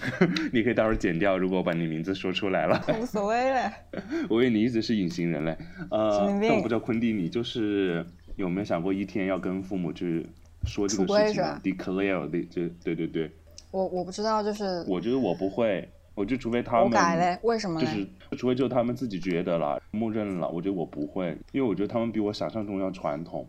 [0.52, 2.84] 你可以待会儿剪掉，如果我把你名字说出来了。
[3.00, 3.70] 无所谓嘞。
[4.28, 5.56] 我以为你一直是隐形人嘞。
[5.90, 8.04] 呃，但我不知道昆弟，你就是
[8.36, 10.26] 有没有想过一天要跟父母去
[10.64, 13.30] 说这个事情？declare 对对对，
[13.70, 17.86] 我我不知道，就是我觉得我不会，我就除非他们我改嘞，为什么就？
[17.86, 18.06] 是
[18.36, 23.46] 除非就他们自己觉得了，默认了，我觉得我不会，因为我觉得他们比我想象中要传统。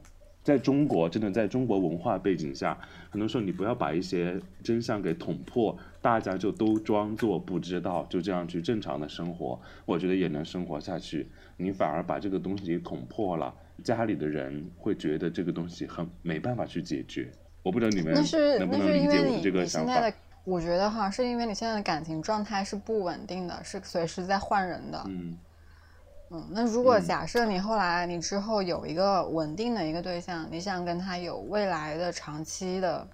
[0.48, 2.80] 在中国，真的在中国文化背景下，
[3.10, 11.28] 很多时候你不要把一些真相给捅破，大家就都装作不知道，就这样去正常的生活，我觉得也能生活下去。
[11.58, 17.30] 你反而把这个东西给捅破了，家里的人会觉得这个东西很没办法去解决。
[17.62, 18.14] 我不知道你们
[18.58, 20.10] 能不能理解我的这个想法？
[20.46, 25.04] 我觉得哈，是因为你现在的感情状态是不稳定的，是随时在换人的。
[25.10, 25.38] 嗯
[26.30, 27.06] 嗯，那如果嗯。
[27.06, 33.08] 假设你后来你之后有一个稳定的一个对象，你想跟他有未来的长期的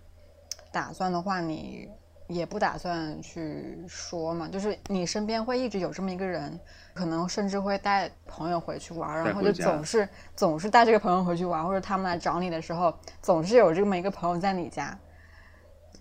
[0.71, 1.87] 打算的话，你
[2.27, 4.47] 也不打算去说嘛？
[4.47, 6.59] 就是你身边会一直有这么一个人，
[6.93, 14.97] 可能甚至会带朋友回去玩，然后就总是总是带这个朋友回去玩，或者他们来找你的时候，总是有这么一个朋友在你家。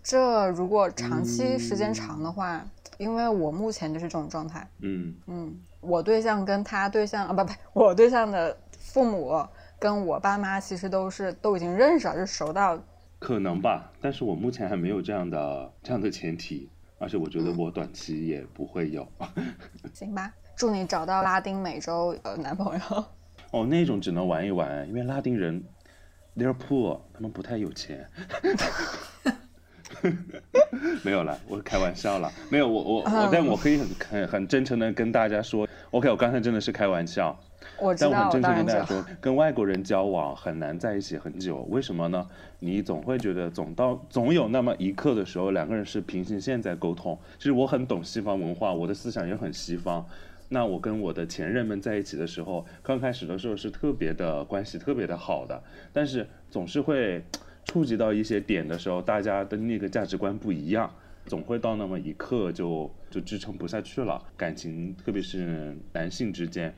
[0.03, 2.64] 这如果长期时间长的话，
[2.98, 5.14] 因为我目前就是这种状态，嗯。
[5.27, 7.53] 嗯，我对象跟他对象啊，不不，
[7.85, 9.47] 我对象的父母
[9.79, 12.79] 跟我爸妈其实都是都已经认识了，就熟到
[13.18, 19.07] 可能吧，但是我目前还没有这样的这样的前提，而且我觉得我短期也不会有。
[19.92, 20.33] 行吧。
[20.55, 23.05] 祝你找到拉丁美洲呃男朋友。
[23.51, 25.64] 哦，那种只能玩一玩，因为拉丁人
[26.37, 28.09] ，they're poor，他们不太有钱。
[31.03, 32.31] 没有了，我开玩笑了。
[32.51, 37.39] 没有，我我我，但我可以很很很真诚的跟大家说，OK，我刚才真的是开玩笑。
[37.99, 38.85] 但我很真诚跟大家。
[38.85, 42.27] 说，跟外国人交往很难在一起很久，为什么呢？
[42.59, 47.19] 你总会觉得总到总有那么一刻的时候，两个人是平行线在沟通。
[47.39, 50.05] 其实我很懂西方文化，我的思想也很西方。
[50.49, 57.25] 那我跟我的前任们在一起的时候，刚开始的时候是特别的关系特别的好的，但是总是会
[57.73, 64.23] 触及到一些点的时候，大家的那个价值观不一样，总会到那么一刻就就支撑不下去了。
[64.37, 66.75] 感情，特别是男性之间，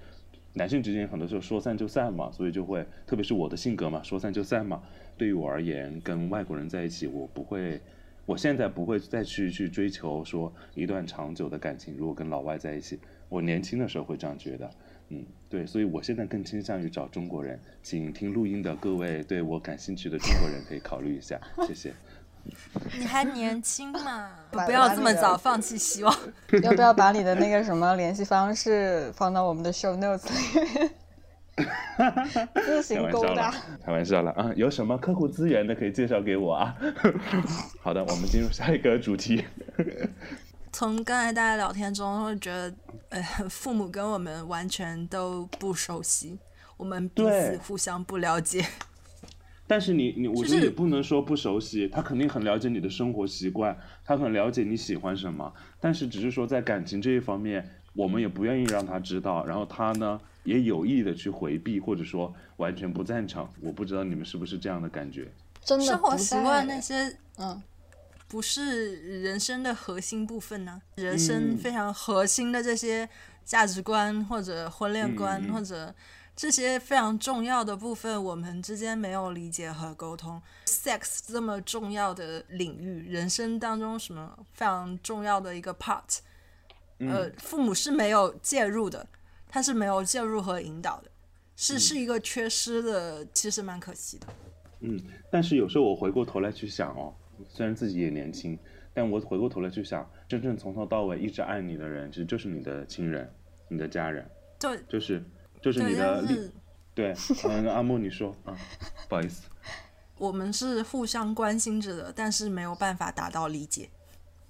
[0.53, 4.85] 男性之间很多时候说散就散嘛，所以就会，特别是我的性格嘛，说散就散嘛。
[5.19, 7.81] 对于我而言，跟外国人在一起，我不会，
[8.25, 11.97] 我现在不会再去去追求说一段长久的感情。
[11.99, 14.71] 如果跟老外在一起，我年轻的时候会这样觉得，
[15.15, 17.59] 嗯，对，所以我现在更倾向于找中国人。
[17.83, 21.95] 请听录音的各位对我感兴趣的中国人可以考虑一下，谢谢。
[22.99, 26.15] 你还年轻嘛，不要这么早放弃希望。
[26.63, 30.91] 要不要把你的那个什么联系方式放到我们的 show notes 里面？
[32.55, 33.55] 自开行勾玩笑了搭。，
[33.87, 34.53] 开玩笑了啊！
[34.57, 36.77] 有什么客户资源的可以介绍给我啊？
[37.81, 39.45] 好的，我们进入下一个主题。
[40.75, 42.75] 从刚才大家聊天中会觉得，
[43.11, 46.37] 呃，父母跟我们完全都不熟悉，
[46.77, 48.67] 我们彼此互相不了解。
[49.69, 63.49] 但是你你，我就是觉得也不能说不熟悉，他肯定很了解你的生活习惯，他很了解你喜欢什么，但是只是说在感情这一方面，我们也不愿意让他知道，然后他呢也有意的去回避，或者说完全不赞成。
[63.61, 65.29] 我不知道你们是不是这样的感觉？
[65.65, 67.63] 真的生活不习惯那些嗯，
[68.27, 73.09] 不是人生的核心部分呢、人生嗯非常核心的这些
[73.45, 75.95] 价值观或者婚恋观、或者
[76.35, 80.43] 这些非常重要的部分，我们之间没有理解和沟通。
[80.67, 86.19] sex 这么重要的领域，人生当中什么非常重要的一个 part，、
[86.99, 89.07] 呃，父母是没有介入的，
[89.49, 91.11] 他是没有介入和引导的，
[91.55, 94.27] 是是一个缺失的，其实蛮可惜的。
[94.81, 97.15] 嗯，但是有时候我回过头来去想哦，
[97.49, 98.59] 虽然自己也年轻，
[98.93, 103.31] 但我回过头来去想，真正从头到尾一直爱你的人，其实就是你的亲人、
[103.69, 105.23] 你的家人，对就是
[105.61, 106.25] 就是你，的
[106.95, 107.15] 对。
[107.49, 108.57] 嗯，阿木你说啊，
[109.09, 109.49] 不好意思。
[110.17, 113.91] 我们是互相关心着的，但是没有办法达到理解。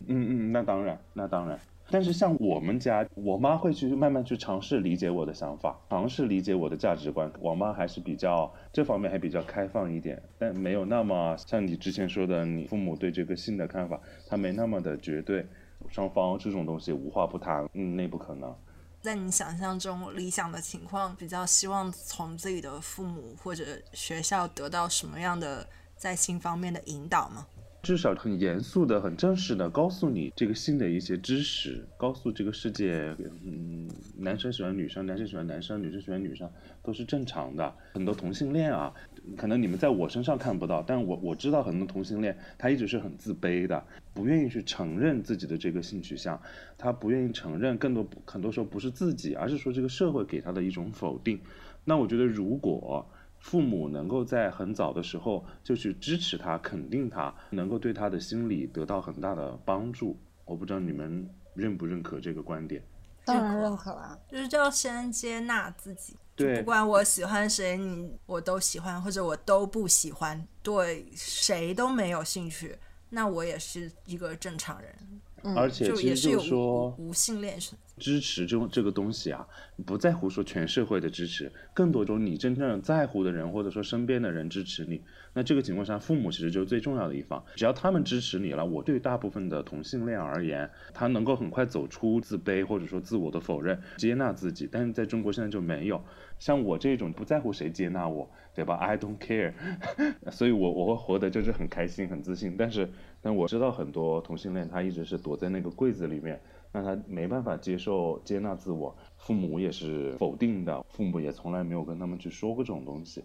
[0.07, 1.59] 嗯嗯，那当然，那当然。
[1.91, 7.31] 但是像我们家，我妈会去慢慢去尝试理解我的想法，尝试理解我的价值观。
[7.41, 15.47] 我妈还是比较这方面还比较开放一点，但没有那么像你之前说的，你父母对这个性的看法，他没那么的绝对。
[15.91, 18.57] 双方这种东西无话不谈，嗯，那不可能。
[19.03, 27.47] 在你想象中理想的情况，比较希望从自己的父母或者学校得到什么样的在性方面的引导吗？
[27.85, 36.51] 至少很严肃的、很正式的告诉你这个性的一些知识，告诉这个世界，嗯，男生喜欢女生，男生喜欢男生，女生喜欢女生
[36.83, 37.75] 都是正常的。
[37.93, 38.91] 很多同性恋啊，
[39.37, 46.41] 可能你们在我身上看不到，但我我知道很多同性恋他一直是很自卑的，不愿意去承认自己的这个性取向，
[46.79, 51.39] 他不愿意承认，更多很多时候不是自己，而是说这个社会给他的一种否定。
[51.85, 53.07] 那我觉得如果。
[53.45, 60.19] 父母能够在很早的时候就去支持他、肯定他，能够对他的心理得到很大的帮助。
[60.47, 62.83] 我不知道你们认不认可这个观点？
[63.27, 66.17] 当然认可啦，就是要先接纳自己。
[66.35, 72.75] 对，不管我喜欢谁，你我都喜欢，或者我都不喜欢，对谁都没有兴趣，
[73.11, 75.55] 那我也是一个正常人。
[75.55, 77.75] 而且其实就是说，无性恋是。
[77.99, 79.47] 支持这这个东西啊，
[79.87, 85.03] 不在乎说全社会的支持，更多种你真正在乎的人或者说身边的人支持你。
[85.33, 87.45] 那这个情况下，父母其实就是最重要的一方。
[87.57, 94.69] 只要他们支持你了，我对大部分的同性恋而言，他能够很快走出自卑或者说自我的否认，接纳自己。
[94.71, 96.03] 但是在中国现在就没有
[96.39, 99.53] 像我这种不在乎谁接纳我，对吧？I don't care，
[100.31, 102.57] 所以我我会活得就是很开心很自信。
[102.57, 102.89] 但是
[103.21, 106.41] 但我知道很多同性恋他一直是躲在那个柜子里面。
[106.77, 113.23] 那他没办法接受接纳自我，父母也是否定的，父母也从来没有跟他们去说过这种东西。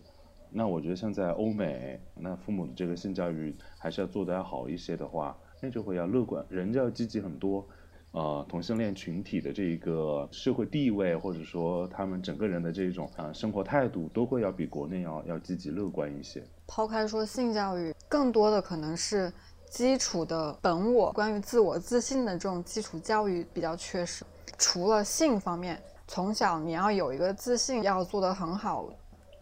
[0.51, 7.67] 那我觉得像在欧美，那父母的这个性教育还是要做得要好一些的话，那就会要乐观，人就要积极很多。
[8.12, 16.43] 呃，同性恋群体的这一个社会地位，或者说他们整个人的这种啊生活态度，都会要比国内要要积极乐观一些。
[16.67, 19.31] 抛开说性教育，更多的可能是。
[19.69, 24.25] 基础的本我，关于自我自信的这种基础教育比较缺失。
[24.58, 28.89] 除了性方面，从小你要有一个自信，要做得很好，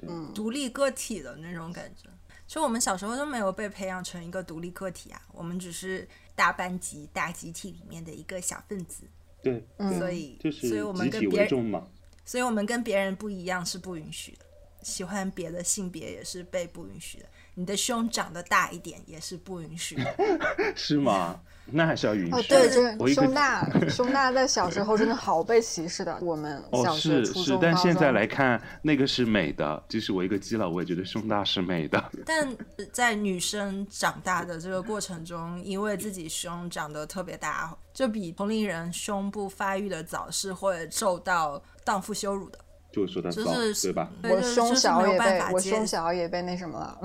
[0.04, 2.10] 嗯，独立个体的那种感觉。
[2.46, 9.04] 其实我们小时候都没有被培养成一个独立个体啊，我们只是大班级、大集体里面的一个小分子。
[9.42, 9.66] 对，
[9.98, 11.84] 所以，就是所以我们跟别人，
[12.26, 14.46] 所以我们跟别人不一样是不允许的，
[14.82, 17.26] 喜欢别的性别也是被不允许的。
[17.60, 20.16] 你的胸长得大一点也是不允许的，
[20.78, 21.40] 是吗？
[21.70, 22.32] 那还是要允许。
[22.32, 26.16] 哦，对，就是胸大，胸大在小时候真的好被歧视的。
[26.22, 29.84] 我们小学、初中、但现在来看，那个是美的。
[29.90, 32.12] 即使我一个基佬，我也觉得胸大是美的。
[32.28, 32.56] 但
[32.94, 42.60] 在女生长大的这个过程中，因为自己胸长得特别大，就比同龄人胸部发育的早，是会受到荡妇羞辱的。
[42.94, 43.44] 就说他骚，
[43.82, 44.10] 对吧？
[44.24, 46.98] 我胸小也被我胸小也被那什么了。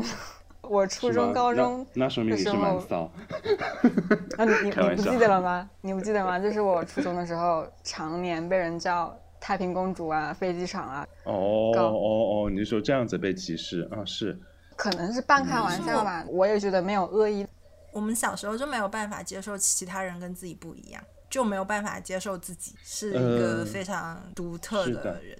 [0.73, 3.03] 我初中、高中那说明你是蛮骚。
[4.39, 5.69] 啊，你你你不记得了吗？
[5.83, 6.39] 你不记得吗？
[6.39, 11.07] 就是我初中的时候，常年被人叫太平公主啊、飞机场啊。
[11.25, 14.03] 哦哦哦，你说这样子被歧视啊？
[14.07, 14.35] 是，
[14.75, 16.25] 可能是半开玩笑吧。
[16.27, 17.47] 我也觉得没有恶意。
[17.93, 25.37] 我们小时候就没有办法接受其他人跟自己不一样，就没有办法接受自己是一个非常独特的人。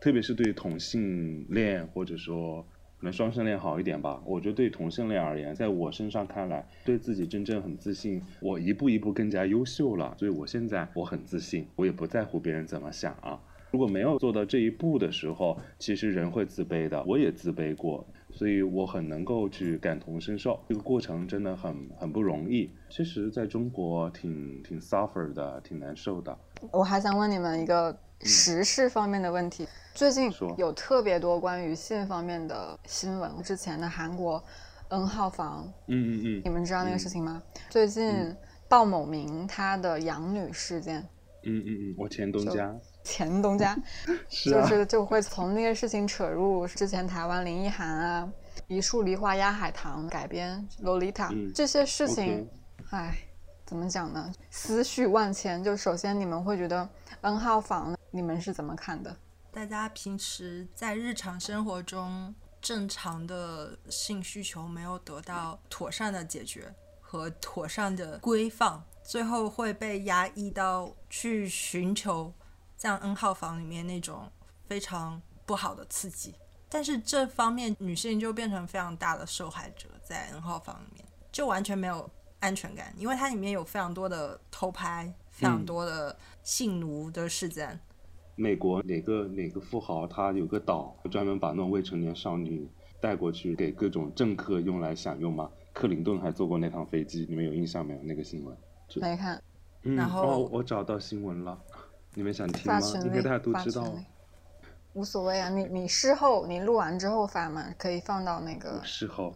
[0.00, 2.66] 特别是对同性恋或者说。
[3.02, 4.22] 可能双性恋好一点吧。
[4.24, 10.14] 我觉得对同性恋而言，在我身上看来，对自己真正很自信，我一步一步更加优秀了。
[10.16, 13.40] 所以我现在我很自信，我也不在乎别人怎么想啊。
[13.72, 17.02] 如果没有做到这一步的时候，其实人会自卑的。
[17.02, 20.60] 我也自卑过，所以我很能够去感同身受。
[20.68, 22.70] 这个过程真的很很不容易。
[22.88, 26.38] 其实在中国挺挺 suffer 的，挺难受的。
[26.70, 29.68] 我还想问你们一个时事方面的问题。
[29.94, 33.42] 最近有特别多关于性方面的新闻。
[33.42, 34.42] 之前的韩国
[34.88, 37.42] N 号房，嗯嗯嗯，你们知道那个事情吗？
[37.68, 38.34] 最近
[38.68, 41.00] 鲍某明他的养女事件，
[41.44, 43.76] 嗯嗯嗯，我前东家，前东家，
[44.28, 48.32] 就是就会从那个事情扯入之前台湾林奕涵啊，
[48.68, 52.48] 一树梨花压海棠改编洛丽塔这些事情，
[52.90, 53.14] 唉，
[53.66, 54.32] 怎么讲呢？
[54.50, 55.62] 思绪万千。
[55.62, 56.88] 就首先你们会觉得
[57.20, 59.16] N 号房，你们是怎么看的？
[59.50, 72.32] 大家平时在日常生活中正常的性需求没有得到妥善的解决和妥善的规范，最后会被压抑到去寻求
[72.76, 74.30] 像 N 号房里面那种
[74.68, 76.34] 非常不好的刺激。
[76.68, 82.08] 但是这方面女性就变成非常大的受害者，在 N 号房里面就完全没有
[82.40, 87.80] 安全感，因为它里面有非常多的偷拍，非常多的性奴的事件。
[88.42, 92.68] 美国哪个哪个富豪他有个岛，专门把那种未成年少女
[93.00, 95.48] 带过去给各种政客用来享用吗？
[95.72, 98.02] 克林顿还坐过那趟飞机，你们有印象没有？
[98.02, 98.56] 那个新闻
[98.96, 99.40] 没看。
[99.82, 101.56] 然后我找到新闻了，
[102.14, 102.80] 你们想听吗？
[103.04, 103.94] 应该大家都知道。
[104.94, 108.82] 无所谓啊，你你事后你录完之后发嘛，可以放到那个。
[108.82, 109.32] 事后，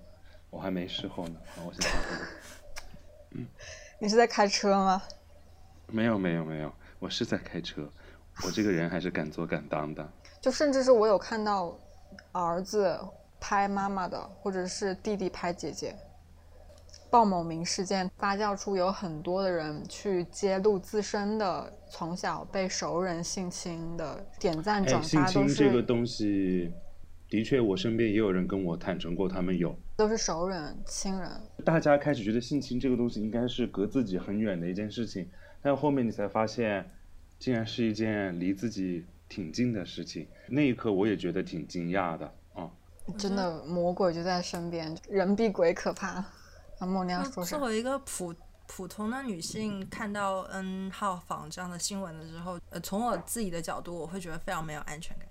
[0.50, 1.98] 我还没事后呢，我先发。
[3.30, 3.46] 嗯
[4.02, 5.00] 你是在开车吗？
[5.92, 7.88] 没有没有没有，我是在开车。
[8.44, 10.12] 我这个人还是敢做敢当的。
[10.40, 11.78] 就甚至是我有看到
[12.32, 12.98] 儿子
[13.40, 15.94] 拍妈妈的，或者是弟弟拍姐姐。
[17.08, 26.72] 鲍某明事件发酵出有很多的人去揭露自身的从小被熟人性侵的点赞转发都侵这个东西，
[27.30, 29.74] 的确我身边也有人跟我坦诚过，他们有。
[29.96, 31.30] 都是熟人亲人。
[31.64, 35.30] 大家开始觉得性侵这个东西应该是隔自己很远的一件事情，
[35.62, 36.90] 但后面你才发现，
[37.38, 40.26] 竟然是一件离自己挺近的事情。
[40.48, 42.70] 那一刻我也觉得挺惊讶的啊。
[43.18, 46.24] 真的魔鬼就在身边，人比鬼可怕。
[46.78, 47.60] 啊，莫你要说作？
[47.60, 48.34] 为一个普
[48.66, 55.26] 普通的女性，看到 N 号房这样的新闻的时候，呃，从我自己的角度，我会觉得非常没有安全感，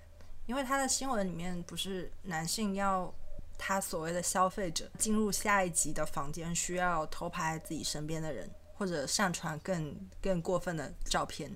[0.46, 3.12] 因为他的新闻里面不是男性要
[3.56, 11.52] 他所谓的消费者进入下一级的房间，需要偷拍自己身边的人，或者上传更更过分的照片，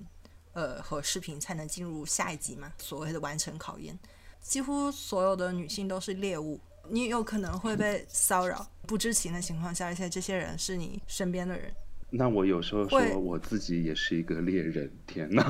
[0.53, 2.71] 呃和视频才能进入下一集嘛？
[2.77, 3.97] 所谓的完成考验，
[4.41, 6.59] 几乎所有的女性都是猎物。
[6.89, 11.73] 你有可能会被骚扰，不知情的情况下，而且这些人是你身边的人。
[12.13, 15.49] 那我有时候说我自己也是一个猎人，天哪！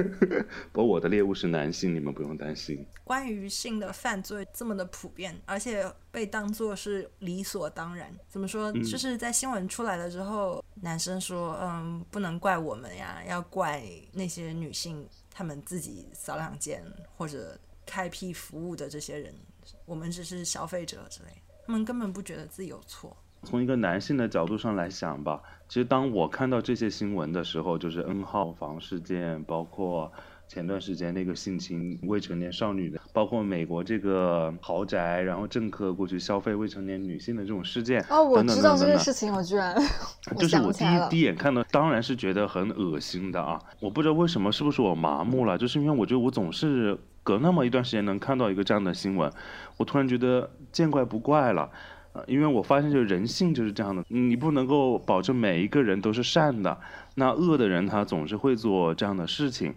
[0.72, 2.84] 不过我的猎物是男性，你们不用担心。
[3.04, 8.10] 关于性的犯罪这么的普遍，而且被当作是理所当然。
[8.28, 8.72] 怎么说？
[8.72, 13.82] 嗯就是在新闻出来了之后，男生说：“嗯，不能怪我们呀，要怪
[14.12, 16.82] 那些女性，她们自己扫两件
[17.14, 19.34] 或者开辟服务的这些人，
[19.84, 21.28] 我们只是消费者之类。”
[21.66, 23.16] 他们根本不觉得自己有错。
[23.42, 30.12] 从一个男性的角度上来想吧，其实当我看到这些新闻的时候，就是 N 号房事件，包括
[30.46, 39.74] 前段时间那个性侵未成年少女的，包括美国这个豪宅，然后政客过去消费未成年女性的这种事件，哦，我知道这件事情，我居然
[40.36, 43.58] 就是我第一第一眼看到，当然是觉得很恶心的啊！
[43.80, 45.56] 我不知道为什么，是不是我麻木了？
[45.56, 49.32] 就是因为我觉得我总是隔那么一段时间能看到一个这样的新闻，
[49.76, 51.70] 我突然觉得见怪不怪了。
[52.12, 56.78] 呃，因为我发现，就是人性就是这样的，你不能够保证每一个人都是善的，
[57.14, 59.74] 那恶的人他总是会做这样的事情。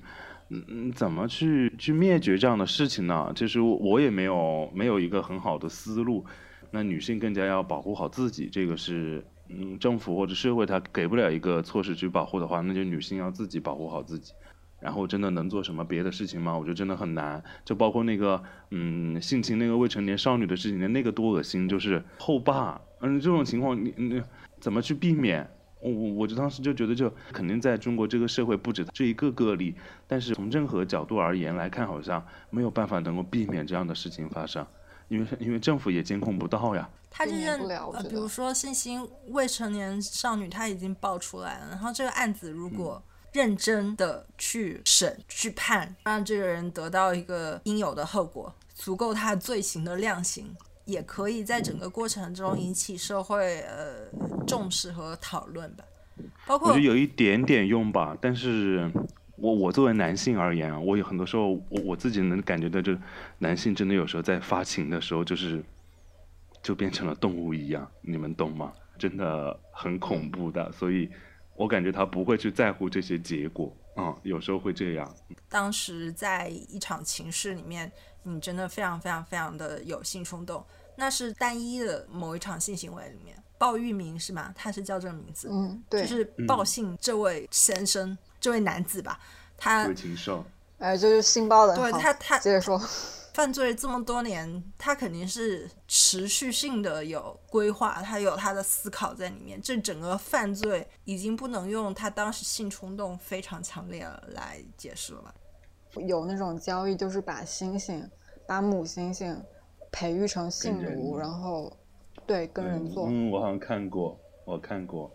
[0.49, 3.31] 嗯嗯，怎么去去灭绝这样的事情呢？
[3.35, 6.25] 其实我也没有没有一个很好的思路。
[6.71, 14.33] 那女性更加要保护好自己，这个是嗯政府或者社会它给不了一个措施去保护的话，那就女性要自己保护好自己。
[14.83, 16.57] 然后真的能做什么别的事情吗？
[16.57, 17.41] 我觉得真的很难。
[17.63, 22.79] 就包括那个嗯性侵那个未成年少女的事情，那个多恶心，就是后爸。
[22.99, 24.21] 嗯，这种情况你你
[24.59, 25.49] 怎么去避免？
[25.79, 29.75] 我我我就当时就觉得，就肯定在中国这个社会不止这一个个例，
[30.07, 34.65] 但是从任何角度而言来看，好像没有办法能够避免这样的事情发生，
[35.09, 36.89] 因为因为政府也监控不到呀。
[37.09, 43.03] 他这件避免不了呃，比如说性侵未成年少女，他已经爆出来了，然后这个案子如果
[43.33, 50.55] 认真的去审、去判，让这个人得到一个应有的后果，足够他罪行的量刑，
[50.85, 54.07] 也可以在整个过程中引起社会呃
[54.45, 55.83] 重视和讨论吧。
[56.45, 58.91] 包括我觉得有一点点用吧，但是
[59.35, 62.95] 我我作为男性而言啊，我有很多时候我我自己能感觉到，就
[63.39, 65.63] 男性真的有时候在发情的时候，就是
[66.61, 68.71] 就变成了动物一样，你们懂吗？
[68.99, 71.09] 真的很恐怖的，所以
[71.63, 75.15] 我感觉他不会去在乎这些结果嗯、有时候会这样。
[75.47, 77.89] 当时在一场情事里面，
[78.23, 80.65] 你真的非常非常非常的有性冲动，
[80.97, 84.51] 那是单一的某一场性行为里面，鲍玉明是吗？
[84.55, 89.19] 他是叫这个名字，嗯，对，就是鲍姓这位先生，这位男子吧，
[89.55, 90.43] 他为禽兽，
[90.79, 91.75] 哎，这就是性暴的。
[91.75, 92.81] 对他他接着说，
[93.33, 99.59] 犯罪这么多年，他肯定是持续性的有规划，他有他的思考在里面。
[99.61, 105.33] 这整个犯罪已经不能用他当时性冲动非常强烈来解释了吧？
[106.07, 108.07] 有那种交易，就是把猩猩，
[108.47, 109.35] 把母猩猩
[109.91, 111.71] 培育成性奴，然后
[112.27, 113.07] 对跟人做。
[113.09, 115.11] 嗯，我好像看过，我看过。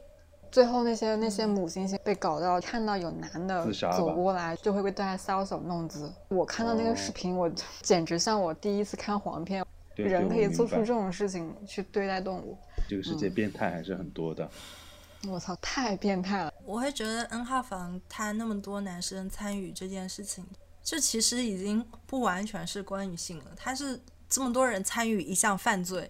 [0.51, 6.13] 最后那些那些母猩猩被搞到看到有男的走过来，就会对他搔首弄姿。
[6.29, 7.51] 我看到那个视频，我
[7.83, 12.57] 简直像我第一次看黄片，人可以做出这种事情去对待动物。
[12.89, 14.49] 这个世界变态还是很多的。
[15.29, 16.55] 我操，太变态了！
[16.65, 20.47] 我会觉得 N 号房他那么多男生参与这件事情，
[20.81, 26.09] 这其实已经不完全是关于性了，他是这么多人参与一项犯罪，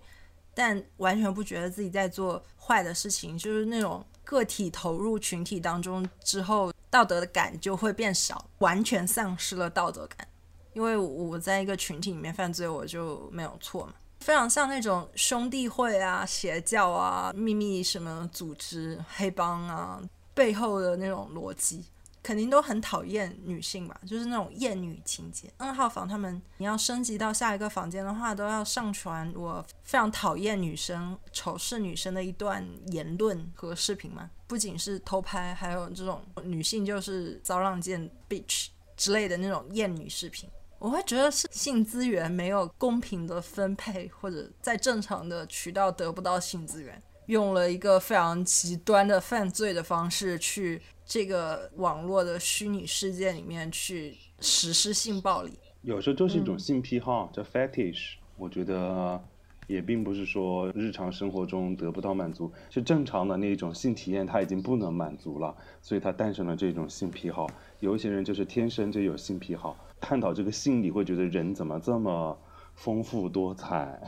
[0.55, 10.29] 但完全不觉得自己在做坏的事情，就是那种个体投入群体当中之后，道德感就会变少，完全丧失了道德感。
[10.74, 13.95] 因为我在一个群体里面犯罪，我就没有错嘛。
[14.20, 19.99] 非常像那种兄弟会啊、邪教啊、秘密什么组织、黑帮啊
[20.35, 21.83] 背后的那种逻辑。
[22.29, 25.51] 肯定都很讨厌女性吧，就是那种厌女情节。
[25.57, 34.29] N 号房他们，你要升级到下一个房间的话，都要上传我非常讨厌女生、仇视女生的一段言论和视频嘛。
[34.47, 40.47] 不仅是偷拍，还有这种女性就是骚浪贱 bitch 之类的那种厌女视频。
[40.79, 50.83] 我会觉得是性资源没有公平的分配，或者在正常的渠道得不到性资源，用了一个非常极端的犯罪的方式去。
[51.09, 58.17] 这个网络的虚拟世界里面去实施性暴力，有时候就是一种性癖好，叫 fetish。
[58.37, 59.19] 我觉得
[59.67, 67.47] 也并不是说日常生活中得不到满足，是正常的那种性体验他已经不能满足了，所以他诞生了这种性癖好。
[67.81, 72.39] 有一些人就是天生就有性癖好，探讨这个性你会觉得人怎么这么
[72.75, 73.99] 丰富多彩，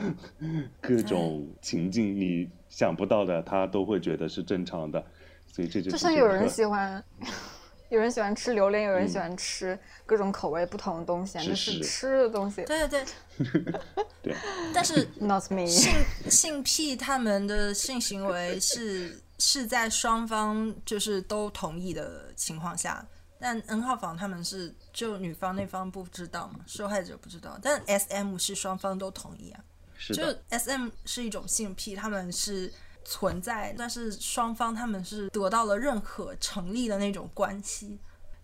[0.82, 5.02] 各种情境你想不到的，他都会觉得是正常的。
[5.54, 7.00] 所以这就就像有人喜欢，
[7.88, 12.64] 有人喜欢吃榴莲，有人喜欢吃各种口味不同的东西，就是吃的东西。
[12.64, 13.04] 对对
[13.38, 13.62] 对，
[14.20, 14.36] 对。
[14.74, 15.92] 但是 not me 性
[16.28, 23.06] 性癖他们的性行为是是在双方就是都同意的情况下，
[23.38, 29.60] 但 N 号房他们是就女方那方不知道嘛，受害者不知道，但 SM 是双方都同意啊。
[29.96, 32.72] 是就 SM 是一种性癖，他们是。
[33.04, 37.98] 存在，但是双方他们是得到了认可、成立的那种关系。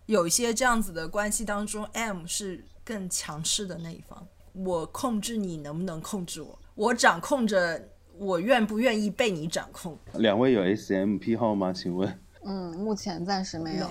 [0.05, 4.27] 有一些这样子的关系当中，M 是更强势的那一方。
[4.53, 6.59] 我控制你，能不能控制我？
[6.75, 7.81] 我掌控着，
[8.17, 9.97] 我愿不愿意被你掌控？
[10.15, 11.71] 两位有 SM 癖好吗？
[11.71, 12.19] 请问？
[12.43, 13.87] 嗯，目前暂时没有，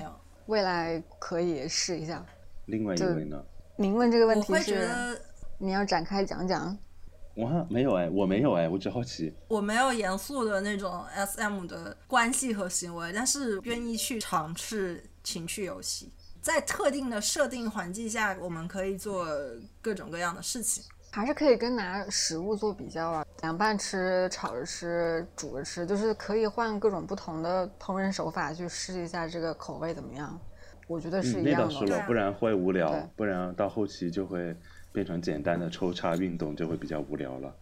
[0.46, 2.24] 未来可以试一下。
[2.66, 3.42] 另外一位呢？
[3.76, 5.20] 您问这个问题是？
[5.56, 6.76] 你要展开讲讲。
[7.40, 9.34] 我没有哎，我没有哎，我只好奇。
[9.48, 16.12] 我没有严肃的那种 S M 的关系和行为，但是愿意去尝试情趣游戏。
[16.40, 19.26] 在特定的设定环境下，我们可以做
[19.82, 20.82] 各种各样的事情。
[21.12, 30.38] 还是可以跟拿食物做比较啊，凉拌吃、炒着吃、煮着吃，就是可以换各种不同的烹饪手法去试一下这个口味怎么样。
[30.86, 31.68] 我觉得是一样的。
[31.68, 34.56] 那倒是了，不然会无聊，不然到后期就会。
[34.92, 37.54] 变成简单的抽插运动就会比较无聊了。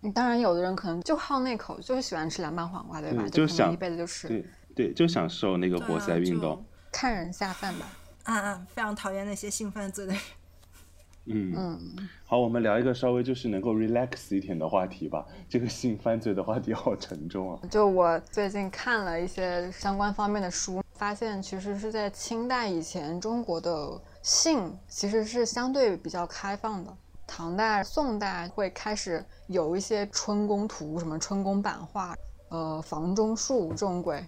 [0.00, 3.24] 你当然，有的人可能就好那口，就是喜欢吃凉拌黄瓜，对吧？
[3.28, 4.26] 就想一辈子就吃。
[4.26, 6.64] 对对，就享受那个活塞运动。
[6.90, 7.86] 看人下饭吧。
[8.24, 8.66] 啊啊！
[8.68, 10.22] 非常讨厌那些性犯罪的人。
[11.26, 12.08] 嗯嗯。
[12.24, 15.24] 好，我们聊一个稍微就是能够 relax 一点的话题吧。
[15.48, 17.60] 这个性犯罪的话题好沉重啊。
[17.70, 24.00] 就我最近看了一些相关方面的书，发现其实是在清代以前，中国的。
[24.22, 26.96] 性其实是相对比较开放的。
[27.26, 32.14] 唐代、宋代会开始有一些春宫图，什么春宫版画，
[32.50, 34.24] 呃，房中术这种鬼，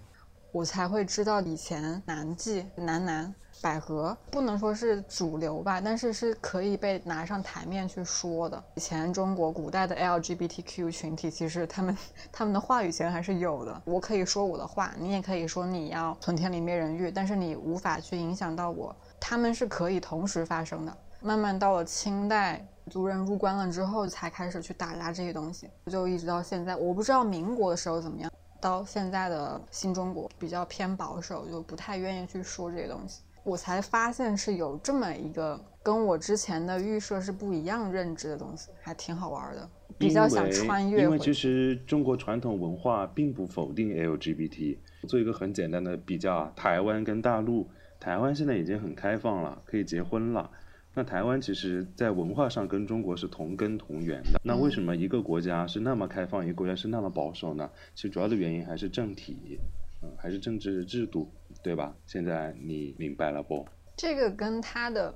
[0.53, 8.64] 我才会知道以前南妓、男男、百合不能说是主流吧，但是是可以被拿上台面去说的。
[8.76, 11.97] 以前中国古代的 LGBTQ 群体，其实他们
[12.32, 13.82] 他们的话语权还是有的。
[13.84, 18.97] 我可以说我的话，你也可以说你要存天理灭人欲，但是你无法去影响到我。
[19.27, 20.95] 他们是可以同时发生的。
[21.22, 26.77] 慢慢到了清代，族人入关了之后，才开始去打压这些东西，就一直到现在。
[26.77, 33.22] 我不知道民国的时候怎么样，到现在的新中国比较偏保守，就不太愿意去说这些东西。
[33.45, 39.66] 我才发现是有这么一个跟我之前的预设是不一样认知的东西，还挺好玩的。
[39.97, 41.03] 比较想穿越。
[41.03, 44.77] 因为其实中国传统文化并不否定 LGBT。
[45.09, 47.66] 做一个很简单的比较，台湾跟大陆。
[48.05, 50.50] 台湾现在已经很开放了，可以结婚了。
[50.92, 54.38] 那台湾其实，在文化上跟中国是同根同源的。
[54.44, 57.70] 那为什么一个国家是那么开放，一个国家是那么保守呢？
[57.94, 59.59] 其实主要的原因还是政体，
[60.02, 61.32] 嗯，还是政治制度，
[61.62, 61.94] 对吧？
[62.05, 63.66] 现在你明白了不？
[63.96, 65.14] 这个跟他的，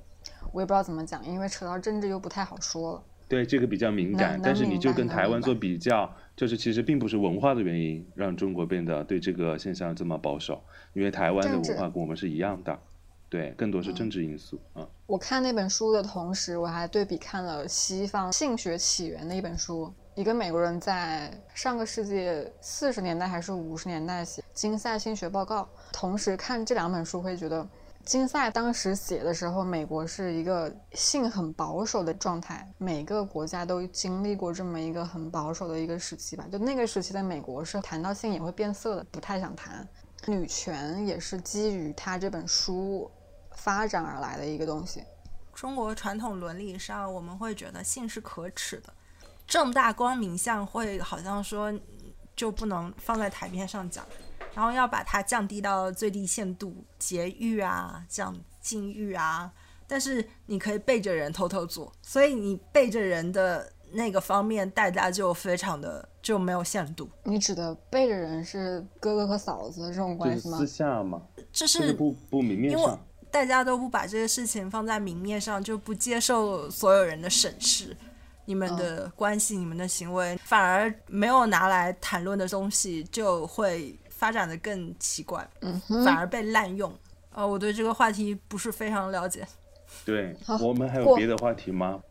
[0.51, 3.03] 我也不知道怎么讲，因为扯到政治又不太好说了。
[3.27, 10.63] 对，这个比较敏感，但是你就跟台湾做比较，就是其实并不是文化的原因让中国变得对这个现象这么保守，
[10.99, 12.77] 因为台湾的文化跟我们是一样的，
[13.29, 14.85] 对，更多是政治因素啊。
[15.07, 22.29] 我看那本书的同时，我还对比看了西方性学起源的一本书，一个美国人在上个世纪
[22.59, 25.61] 四十年代还是五十年代写《金赛性学报告》，
[25.93, 27.65] 同时看这两本书会觉得。
[28.05, 32.67] 金赛当时写的时候，美国是一个性很保守的状态。
[32.77, 36.47] 每个国家都经历过这么一个很保守的一个时期吧。
[36.51, 39.87] 就那个时期的美国是谈到性也会变色的，不太想谈。
[40.29, 43.09] 女权也是基于他这本书
[43.51, 45.03] 发展而来的一个东西。
[45.53, 48.93] 中国传统伦理上，我们会觉得性是可耻的。
[49.45, 51.73] 正大光明像会好像说
[52.35, 54.05] 就不能放在台面上讲，
[54.53, 59.51] 然后要把它降低到最低限度，节育啊，这样禁欲啊。
[59.87, 67.09] 但是你可以背着人偷偷做，所以你背着人的那个方面，大家就非常的就没有限度。
[67.23, 70.77] 你指的背着人是哥哥和嫂子这种关系吗就是私？
[70.77, 72.99] 下嘛，这这个是不不明面因为上。
[73.31, 77.95] 大家都不把这些事情放在明面上，就不接受所有人的审视，
[78.45, 86.91] 你们的关系、你们的行为，反而没有拿来谈论的东西，就会发展的更奇怪，嗯反而被滥用。
[87.31, 89.47] 呃，我对这个话题不是非常了解。
[90.03, 92.01] 对好，我们还有别的话题吗？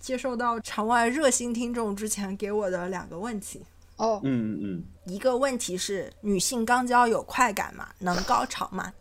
[0.00, 3.62] 接受到场外热心听众之前给我的两个问题，
[3.96, 7.88] 哦，嗯嗯嗯，一个问题是：女性肛交有快感吗？
[7.98, 8.92] 能高潮吗？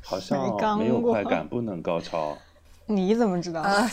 [0.00, 2.36] 好没像没有快感，不能高潮，
[2.86, 3.62] 你怎么知道？
[3.62, 3.90] 呃，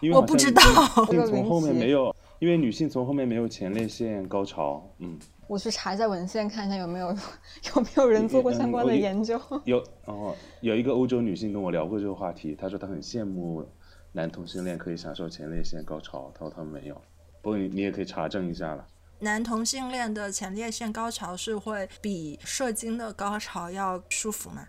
[0.00, 0.62] 因为我不知道
[1.10, 4.88] 女性从后面没有，因为女性从后面没有前列腺高潮。
[4.98, 7.08] 嗯，我去查一下文献，看一下有没有
[7.74, 9.40] 有没有人做过相关的研究。
[9.64, 13.64] 有哦，有一个欧洲女性跟我聊过这个话题，她说她很羡慕
[14.12, 16.94] 男同性恋可以享受前列腺高潮，他说他们没有。
[17.42, 18.86] 不过你你也可以查证一下了。
[19.20, 24.66] 男同性恋的前列腺高潮是会比射精的高潮要舒服吗？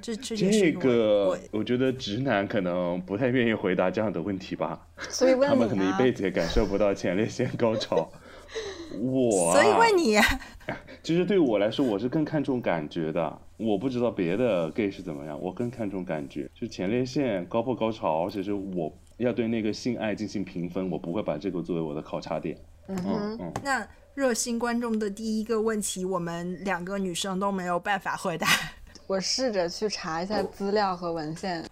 [0.00, 8.08] 这这这个我我觉得直男可能不太愿意回答这样的问题吧，所以问 他们可能一辈子也感受不到前列腺高潮。
[9.00, 10.18] 我、啊，所以问你，
[11.02, 13.38] 其实对我来说，我是更看重感觉的。
[13.56, 16.50] 我不知道别的 gay 是怎么样，我更看重感觉。
[16.54, 22.56] 就前列腺高不高潮，其实我要对那个性爱进行评分，我不会把这个作为我的考察点。
[22.88, 28.46] 嗯嗯哼，嗯，那热心观众的第一个问题，我们两个女生都没有办法回答。
[29.06, 31.64] 我试着去查一下资料和文献。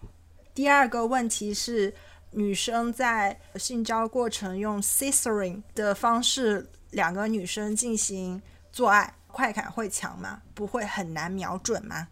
[0.54, 1.92] 第二个问题是，
[2.30, 8.40] 女生在性交过程用 scissoring 的方式，两个女生进行
[8.70, 10.40] 做爱，快感会强吗？
[10.54, 12.08] 不会很难瞄准吗？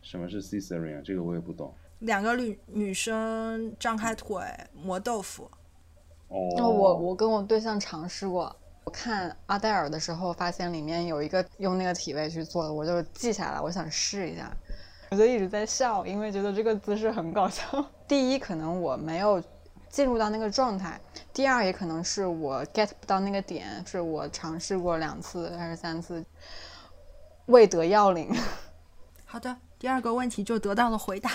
[0.00, 1.02] 什么是 cesarean？
[1.02, 1.74] 这个我也不懂。
[2.00, 4.36] 两个女女生张开腿
[4.74, 5.50] 磨豆腐，
[6.28, 14.54] 哦，那我我跟我对象尝试过，我看阿黛尔的时候，发现里面有一个用那个体位去做的，我就记下来，我想试一下，
[15.10, 17.62] 我就一直在笑，因为觉得这个姿势很搞笑。
[18.06, 19.42] 第一，可能我没有
[19.88, 21.00] 进入到那个状态；
[21.34, 26.24] 第二，也可能是我 get 不到那个点，是我尝试过两次还是三次，
[27.46, 28.32] 未得要领。
[29.26, 31.32] 好的，第二个问题就得到了回答，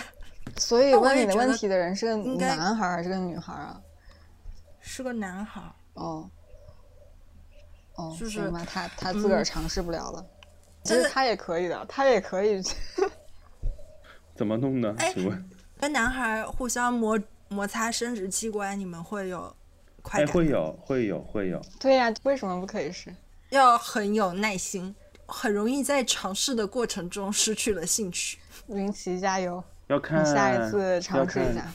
[0.56, 3.82] 所以问你的问题的人是个男孩儿还是个女孩儿啊？
[4.80, 5.72] 是个男孩儿。
[5.96, 6.30] 哦，
[7.96, 10.26] 哦，就是他他自个儿尝试不了了。
[10.84, 12.64] 其实他也可以的，他也可以。
[14.34, 14.96] 怎么弄呢？
[14.98, 15.50] 哎请问？
[15.78, 17.20] 跟男孩互相摩
[17.50, 19.54] 摩擦生殖器官，你们会有
[20.10, 20.34] 快哎，感？
[20.34, 21.62] 会有，会有，会有。
[21.80, 23.14] 对呀、为什么不可以试？
[23.50, 24.94] 要很有耐心，
[25.28, 28.40] 很容易在尝试的过程中失去了兴趣。
[28.68, 31.72] 云奇加油，要看下一次尝试一下。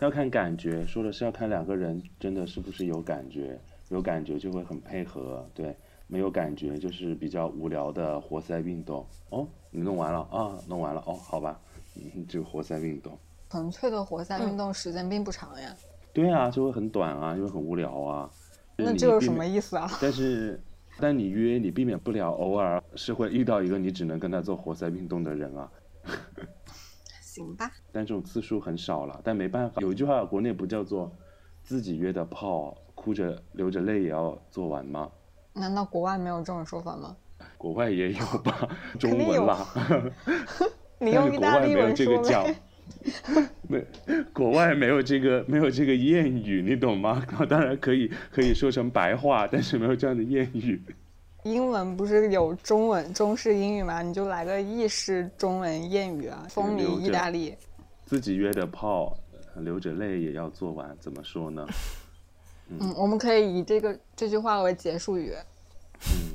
[0.00, 3.58] 要看感觉，说的是要看两个人真的是不是有感觉，
[3.88, 5.74] 有感觉就会很配合，对，
[6.06, 9.06] 没有感觉就是比较无聊的活塞运动。
[9.30, 10.58] 哦，你弄完了啊？
[10.68, 11.58] 弄完了哦，好吧，
[11.94, 13.18] 嗯，就活塞运动。
[13.48, 15.74] 纯粹的活塞嗯运动时间并不长呀，
[16.16, 18.30] 对啊，就会很短啊，因为很无聊啊。
[18.78, 19.86] 那这有什么意思啊？
[20.00, 20.58] 但是，
[20.98, 25.70] 但你约你避免不了，偶尔是会遇到一个你只能跟他做活塞运动的人啊。
[27.20, 29.82] 行吧，但这种次数很少了，但没办法。
[29.82, 31.12] 有一句话，国内不叫做
[31.62, 35.10] “自己约的炮，哭着流着泪也要做完”吗？
[35.52, 37.14] 难道国外没有这种说法吗？
[37.58, 38.66] 国外也有吧，
[38.98, 39.66] 中文啦。
[40.98, 42.56] 你用意大利外没有文说这个讲呗。，
[43.68, 43.84] 没，
[44.32, 47.24] 国外没有这个没有这个谚语，你懂吗？
[47.48, 50.80] 当然可以可以说成白话，但是没有这样的谚语。
[51.44, 54.02] 英文不是有中文中式英语吗？
[54.02, 57.56] 你就来个意式中文谚语啊，风靡意大利。
[58.04, 59.16] 自己约的炮，
[59.56, 61.64] 流着泪也要做完，怎么说呢？
[62.68, 65.32] 嗯，我们可以以这个这句话为结束语。
[66.10, 66.34] 嗯，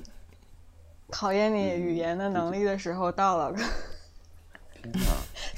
[1.10, 3.54] 考验你语言的能力的时候到了，
[4.82, 5.11] 天哪！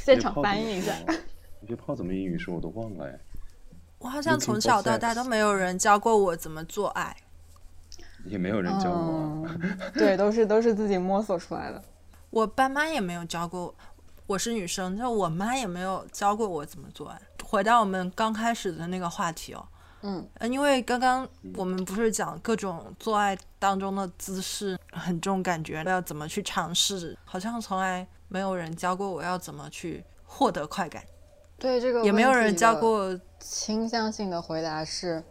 [0.03, 0.93] 现场翻译一下。
[1.05, 1.19] 怎么说。
[1.67, 3.19] 这炮怎么英语说我都忘了哎。
[3.99, 7.15] 我好像从小到大都没有人教过我怎么做爱。
[8.25, 9.47] 也没有人教我。
[9.47, 11.81] 嗯， 对，都是都是自己摸索出来的。
[12.29, 13.75] 我爸妈也没有教过我，
[14.27, 17.21] 我是女生，就我妈也没有教过我怎么做爱。
[17.43, 19.65] 回到我们刚开始的那个话题哦，
[20.01, 31.03] 嗯，呃，因为刚刚我们不是讲各种做爱当中的姿势很重感觉，要怎么去尝试，好像从来没有人教过我要怎么去获得快感，
[31.59, 33.15] 对这个也没有人教过。
[33.39, 35.23] 倾向性的回答是，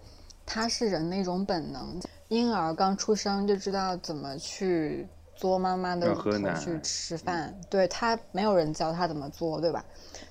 [0.47, 2.01] 它是人的一种本能。
[2.29, 9.85] 婴儿刚出生就知道怎么去嘬妈妈的头去吃饭，对他没有人教他怎么做，对吧？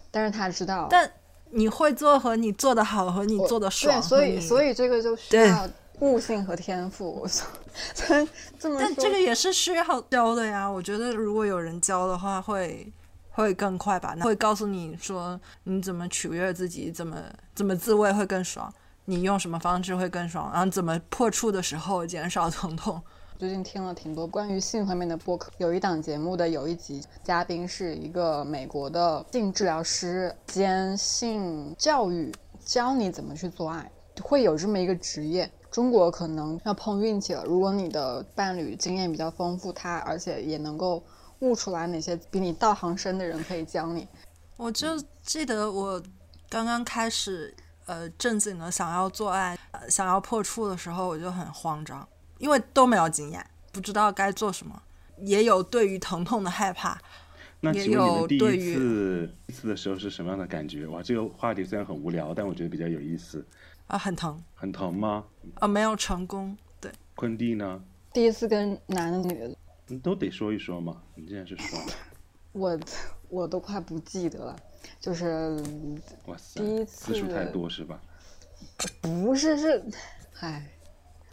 [0.09, 1.11] 但是他知道，但
[1.49, 5.67] 你会做和你做的好和你做的爽对，所以所以这个就需要
[6.01, 7.25] 悟性和天赋。
[7.27, 8.27] 所以
[8.59, 10.69] 这么，但这个也是需要教的呀。
[10.69, 12.91] 我觉得如果有人教的话会，
[13.29, 14.15] 会更快吧。
[14.21, 17.17] 会告诉你说你怎么取悦自己，怎么
[17.55, 18.71] 怎么自慰会更爽，
[19.05, 23.01] 你用什么方式会更爽，然后怎么破处的时候减少疼痛。
[23.39, 32.31] 最近听了挺多关于性方面的播客，有一档节目的有一集嘉宾是一个美国的性治疗师兼性教育，
[32.63, 33.89] 教你怎么去做爱，
[34.21, 35.49] 会有这么一个职业。
[35.71, 41.01] 中国可能要碰运气了，如果你的伴侣经验比较丰富，他而且也能够
[41.39, 44.05] 悟出来哪些比你道行深的人可以教你。
[44.57, 46.03] 我就记得我
[46.49, 47.55] 刚刚开始
[47.85, 52.07] 呃正经的想要做爱、呃想要破处的时候，我就很慌张，
[52.37, 54.79] 因为都没有经验，不知道该做什么，
[55.19, 56.99] 也有对于疼痛的害怕。
[57.61, 60.85] 也那请问你有们第一对于次第一次的时候是什么样的感觉？
[60.87, 63.45] 哇，这个话题虽然很无聊，但我觉得比较有意思。
[63.91, 65.25] 啊，很疼，很疼吗？
[65.55, 67.83] 啊，没有成功，对，昆弟呢？
[68.13, 69.53] 第一次跟男的女的，
[69.87, 71.03] 你都得说一说嘛。
[71.13, 71.77] 你既然是说，
[72.53, 72.79] 我
[73.27, 74.55] 我都快不记得了，
[75.01, 75.61] 就是
[76.27, 77.99] 哇塞，第一次次数太多是吧？
[79.01, 79.83] 不是是，
[80.39, 80.71] 唉，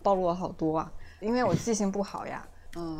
[0.03, 2.45] 暴露了好多啊，因为我记性不好呀。
[2.75, 2.99] 嗯，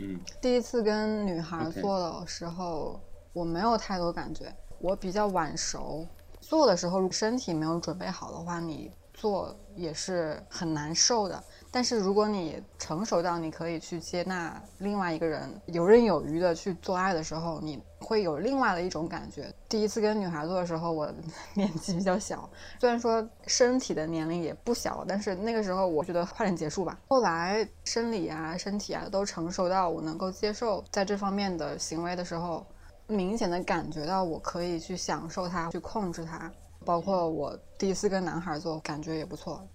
[0.00, 3.00] 嗯，第一次跟女孩做的时候
[3.32, 6.06] 我没有太多感觉，我比较晚熟。
[6.48, 11.44] 做的时候，如果身体没有准备好的话，你做也是很难受的。
[11.70, 19.52] 但是如果你成熟到你可以去接纳另外一个人，游刃有余的去做爱的时候，你会有另外的一种感觉。
[19.68, 21.12] 第一次跟女孩做的时候，我
[21.52, 22.48] 年纪比较小，
[22.80, 26.98] 虽然说身体的年龄也不小，但是那个时候我觉得快点结束吧。
[27.08, 32.64] 后来生理啊、身体啊都成熟到我能够接受在这方面的行为的时候，
[33.08, 36.50] 明显的感觉到我可以去享受它，去控制它。
[36.84, 39.66] 包括我第一次跟男孩做，感觉也不错。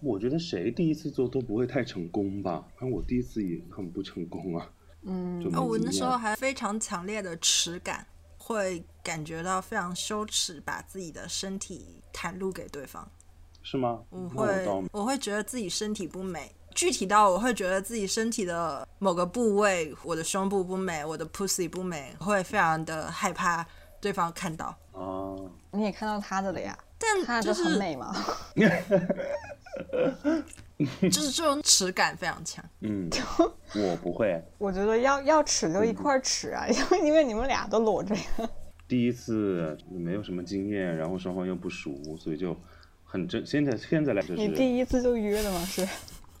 [0.00, 2.64] 我觉得谁第一次做都不会太成功吧？
[2.76, 4.70] 反正我第一次也很不成功啊。
[5.02, 8.06] 嗯我那时候还非常强烈的耻感，
[8.38, 13.08] 会感觉到非常羞耻，把自己的身体袒露给对方。
[13.62, 14.02] 是吗？
[14.10, 23.66] 我会我会觉得自己身体不美，具体到我会觉得自己身体的某个部位，我的胸部不美，我的 pussy 不美，会非常的害怕
[24.00, 24.72] 对方看到。
[24.92, 28.14] 哦，你也看到他的了呀，但他是很美嘛。
[31.10, 32.64] 就是这种耻感非常强。
[32.82, 33.10] 嗯，
[33.74, 34.40] 我不会。
[34.58, 38.22] 我觉得要要耻就一块儿耻啊，因为因为你们俩都裸着呀。
[38.86, 42.56] 第一次没有什么经验，然后双方又不熟，所以就
[43.02, 43.44] 很正。
[43.44, 45.58] 现在现在来就你，第一次就约的吗？
[45.66, 45.84] 是？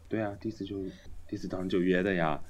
[0.08, 0.82] 对啊，第一次就
[1.26, 2.40] 第一次当然就约的呀。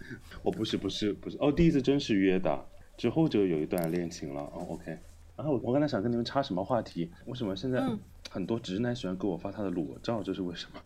[0.43, 2.65] 我不是不是不是哦，第一次真是约的，
[2.97, 4.43] 之后就有一段恋情了。
[4.43, 4.99] 哦，OK。
[5.37, 7.13] 然后我我刚才想跟你们插什么话题？
[7.27, 7.99] 为什么现在嗯
[8.31, 10.23] 很多直男喜欢给我发他的裸照？
[10.23, 10.81] 这是为什么？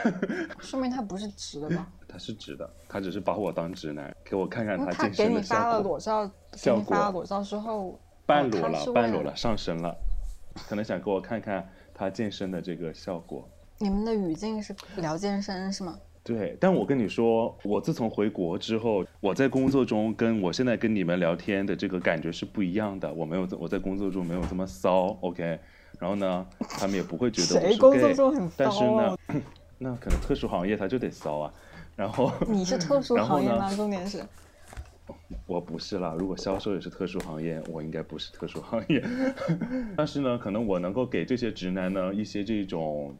[0.60, 1.90] 说明他不是直的吧？
[2.08, 5.72] 他是直的，他只是把我当直男，给我看看他健身给你发的效果。
[5.72, 9.94] 了裸照，给效你发了果裸照之后，半裸了半裸了，上身了，
[10.68, 13.46] 可能想给我看看他健身的这个效果。
[13.82, 15.98] 你们的语境是聊健身是吗？
[16.22, 23.12] 对，但我跟你说，我自从回国之后，我在工作中跟我现在跟你们聊天的这个感觉是不一样的。
[23.12, 25.58] 我没有在我在工作中没有这么骚，OK。
[25.98, 29.16] 然后呢，他们也不会觉得我工作中很但是呢，
[29.78, 31.52] 那可能特殊行业他就得骚啊。
[31.96, 33.68] 然后你是特殊 行业吗？
[33.74, 34.24] 重点是，
[35.46, 39.04] 我不是啦，如果销售也是特殊行业，我应该不是特殊行业。
[39.96, 43.14] 但是呢，可能我能够给这些直男呢一些这种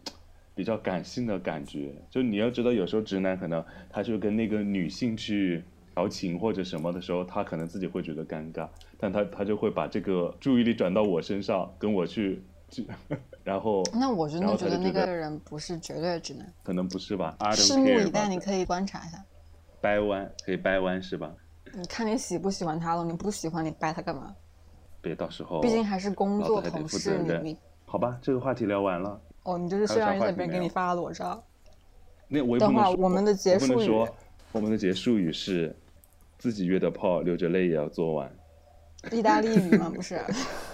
[0.54, 1.94] 比较感性的感觉。
[2.10, 5.62] 就你要知道，有时候直男可能他就跟那个女性去
[5.94, 12.86] 调情或者什么的时候，他可能自己会觉得尴尬，但他他就会把这个注意力转到我身上，跟我去去，
[13.44, 16.52] 然后那我真的觉得那个人不是绝对直男。
[16.62, 19.22] 可能不是吧拭目以待，你可以观察一下。
[19.80, 21.34] 掰弯可以掰弯是吧？
[21.74, 24.34] 你看你喜不喜欢他了，你不喜欢你掰他干嘛？
[25.00, 27.18] 别到时候毕竟还是工作同事，
[27.84, 29.20] 好吧，这个话题聊完了。
[29.44, 31.42] 哦，你就是还有啥虽然在话题没有别人给你发了裸照，
[32.28, 34.06] 那我也等会我们的结束语
[34.52, 35.74] 我们的结束语是
[36.38, 38.30] 自己约的炮，流着泪也要做完。
[39.10, 39.90] 意大利语吗？
[39.94, 40.20] 不是，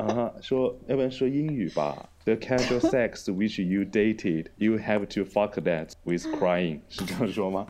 [0.00, 2.08] 啊哈，说要不然说英语吧。
[2.24, 7.66] The casual sex which you dated, you have to fuck that with crying，是这样说吗？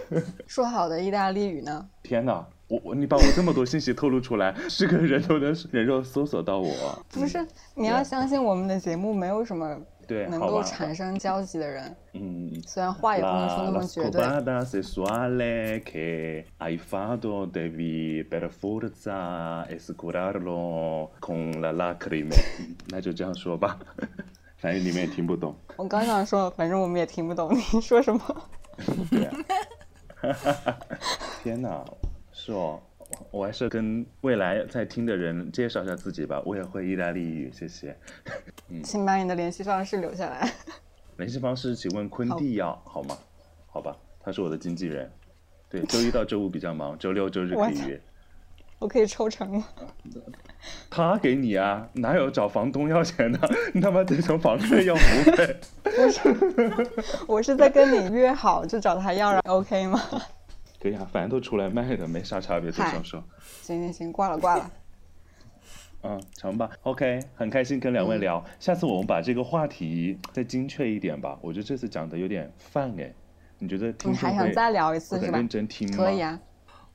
[0.46, 1.88] 说好的意大利语呢？
[2.02, 7.04] 天哪，我我你把我这么多信息透露出来， 是个人都能人肉搜索到我。
[7.10, 14.20] 不是，你要相信我们的节目没有什么对能够产生交集的人嗯虽然话也不能说那么绝对。
[22.88, 23.78] 那就这样说吧
[24.56, 25.54] 反正你们也听不懂。
[25.76, 28.20] 我刚想说反正我们也听不懂你说什么？
[31.42, 31.84] 天呐
[32.32, 32.80] 是哦。
[33.30, 36.42] 我还是跟未来在听的人介绍一下自己吧。
[36.44, 37.96] 我也会意大利语，谢谢。
[38.82, 40.50] 请把你的联系方式留下来。
[41.16, 43.16] 联系方式请问昆蒂要好吗？
[43.68, 45.10] 好吧，他是我的经纪人。
[45.68, 48.00] 对，周一到周五比较忙，周六周日可以约。
[48.78, 49.66] 我可以抽成吗？
[50.90, 53.38] 他给你啊，哪有找房东要钱的？
[53.72, 55.56] 你他妈得从房客要服务费。
[55.82, 56.90] 不是，
[57.26, 60.00] 我是在跟你约好就找他要了，OK 吗？
[60.86, 63.22] 可以啊，反正都出来卖的，没啥差别，对嗨销售。
[63.62, 64.70] 行行行，挂了挂了。
[66.04, 66.70] 嗯，成吧。
[66.82, 68.44] OK，很开心跟两位聊。
[68.60, 71.36] 下次我们把这个话题再精确一点吧。
[71.42, 73.12] 我觉得这次讲的有点泛哎，
[73.58, 75.48] 你觉得听你还想再聊一次是吧会很认？
[75.48, 75.96] 真听吗？
[75.96, 76.38] 可以啊，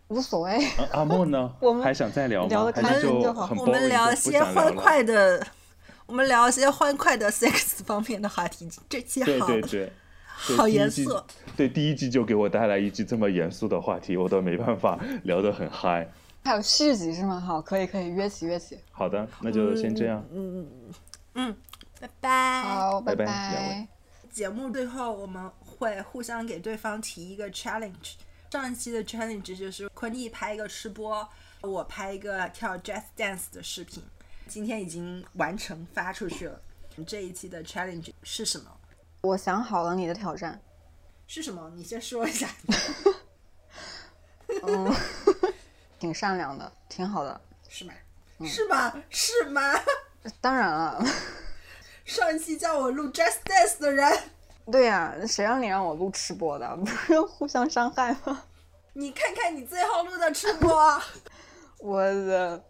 [0.07, 0.65] 无所谓。
[0.77, 0.87] 啊。
[0.93, 1.53] 阿莫呢？
[1.59, 2.47] 我们还想再聊吗？
[2.49, 5.45] 聊得开还是心就好我们聊一些欢快的，
[6.05, 8.69] 我们聊一些欢快的 sex 方面的话题。
[8.87, 9.69] 这期好对对。
[9.69, 9.93] 对
[10.57, 11.21] 好严肃
[11.55, 16.09] 对，第一季就给我带来一季这么严肃的话题，我都没办法聊得很嗨。
[16.43, 17.39] 还有续集是吗？
[17.39, 18.77] 好，可以可以，约起约起。
[18.91, 20.25] 好的，那就先这样。
[20.31, 20.93] 嗯嗯
[21.35, 21.55] 嗯
[21.99, 22.63] 拜拜。
[22.63, 23.87] 好，拜拜拜两位
[24.31, 28.13] 节目最后我们会互相给对方提一个 challenge。
[28.49, 31.27] 上一期的 challenge 就是昆弟拍一个吃播，
[31.61, 34.01] 我拍一个跳 jazz dance 的视频。
[34.47, 36.59] 今天已经完成发出去了。
[37.05, 38.65] 这一期的 challenge 是什么？
[39.21, 40.59] 我想好了你的挑战。
[41.27, 41.71] 是什么？
[41.75, 42.47] 你先说一下。
[44.63, 44.93] 嗯，
[45.99, 47.39] 挺善良的，挺好的。
[47.69, 47.93] 是吗？
[48.43, 48.93] 是吗？
[49.09, 49.61] 是吗？
[50.41, 51.03] 当然了，
[52.05, 54.19] 上一期叫我录 Just Dance 的人，
[54.71, 56.75] 对呀、谁让你让我录吃播的？
[56.77, 58.43] 不是互相伤害吗？
[58.93, 61.01] 你看看你最后录的吃播。
[61.79, 62.61] 我的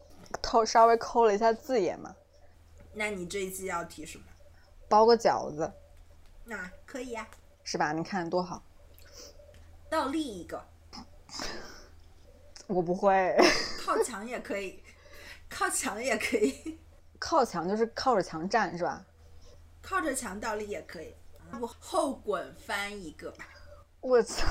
[0.42, 2.16] 偷稍微抠了一下字眼嘛，
[2.94, 4.24] 那你这一期要提什么？
[4.88, 5.72] 包个饺子
[6.52, 7.26] 那可以呀、
[7.64, 7.94] 是吧？
[7.94, 8.62] 你看多好。
[9.90, 10.62] 倒立一个，
[12.68, 13.38] 我不会，
[13.80, 14.84] 靠墙也可以，
[15.50, 16.78] 靠墙也可以，
[17.18, 19.02] 靠墙就是靠着墙站是吧？
[19.82, 21.16] 靠着墙倒立也可以。
[21.62, 23.48] 我后滚翻一个吧。
[24.02, 24.46] 我操！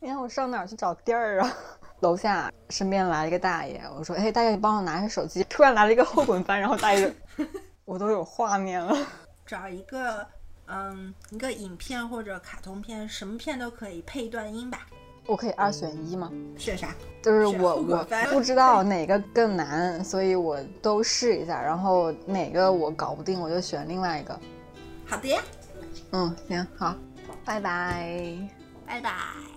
[0.00, 1.56] 你让我上哪儿去找地儿啊？
[2.00, 7.44] 楼下身边来了一个大爷，我说：“哎，大爷，你帮我拿一下手机。”突然来了一个后滚翻，然后大爷就，
[7.84, 9.06] 我都有画面了。
[9.46, 10.26] 找一个，
[10.74, 14.86] 嗯，一个影片或者卡通片，什么片都可以，配一段音吧。
[15.26, 16.32] 我可以二选一吗？
[16.56, 16.94] 选啥？
[17.22, 24.40] 就是我我不知道哪个更难，所以我都试一下，然后哪个我搞不定，我就选另外一个。
[25.06, 25.42] 好的呀，
[26.12, 26.96] 嗯，行，好，
[27.44, 28.36] 拜拜。
[28.86, 29.10] 拜拜。
[29.10, 29.51] 拜。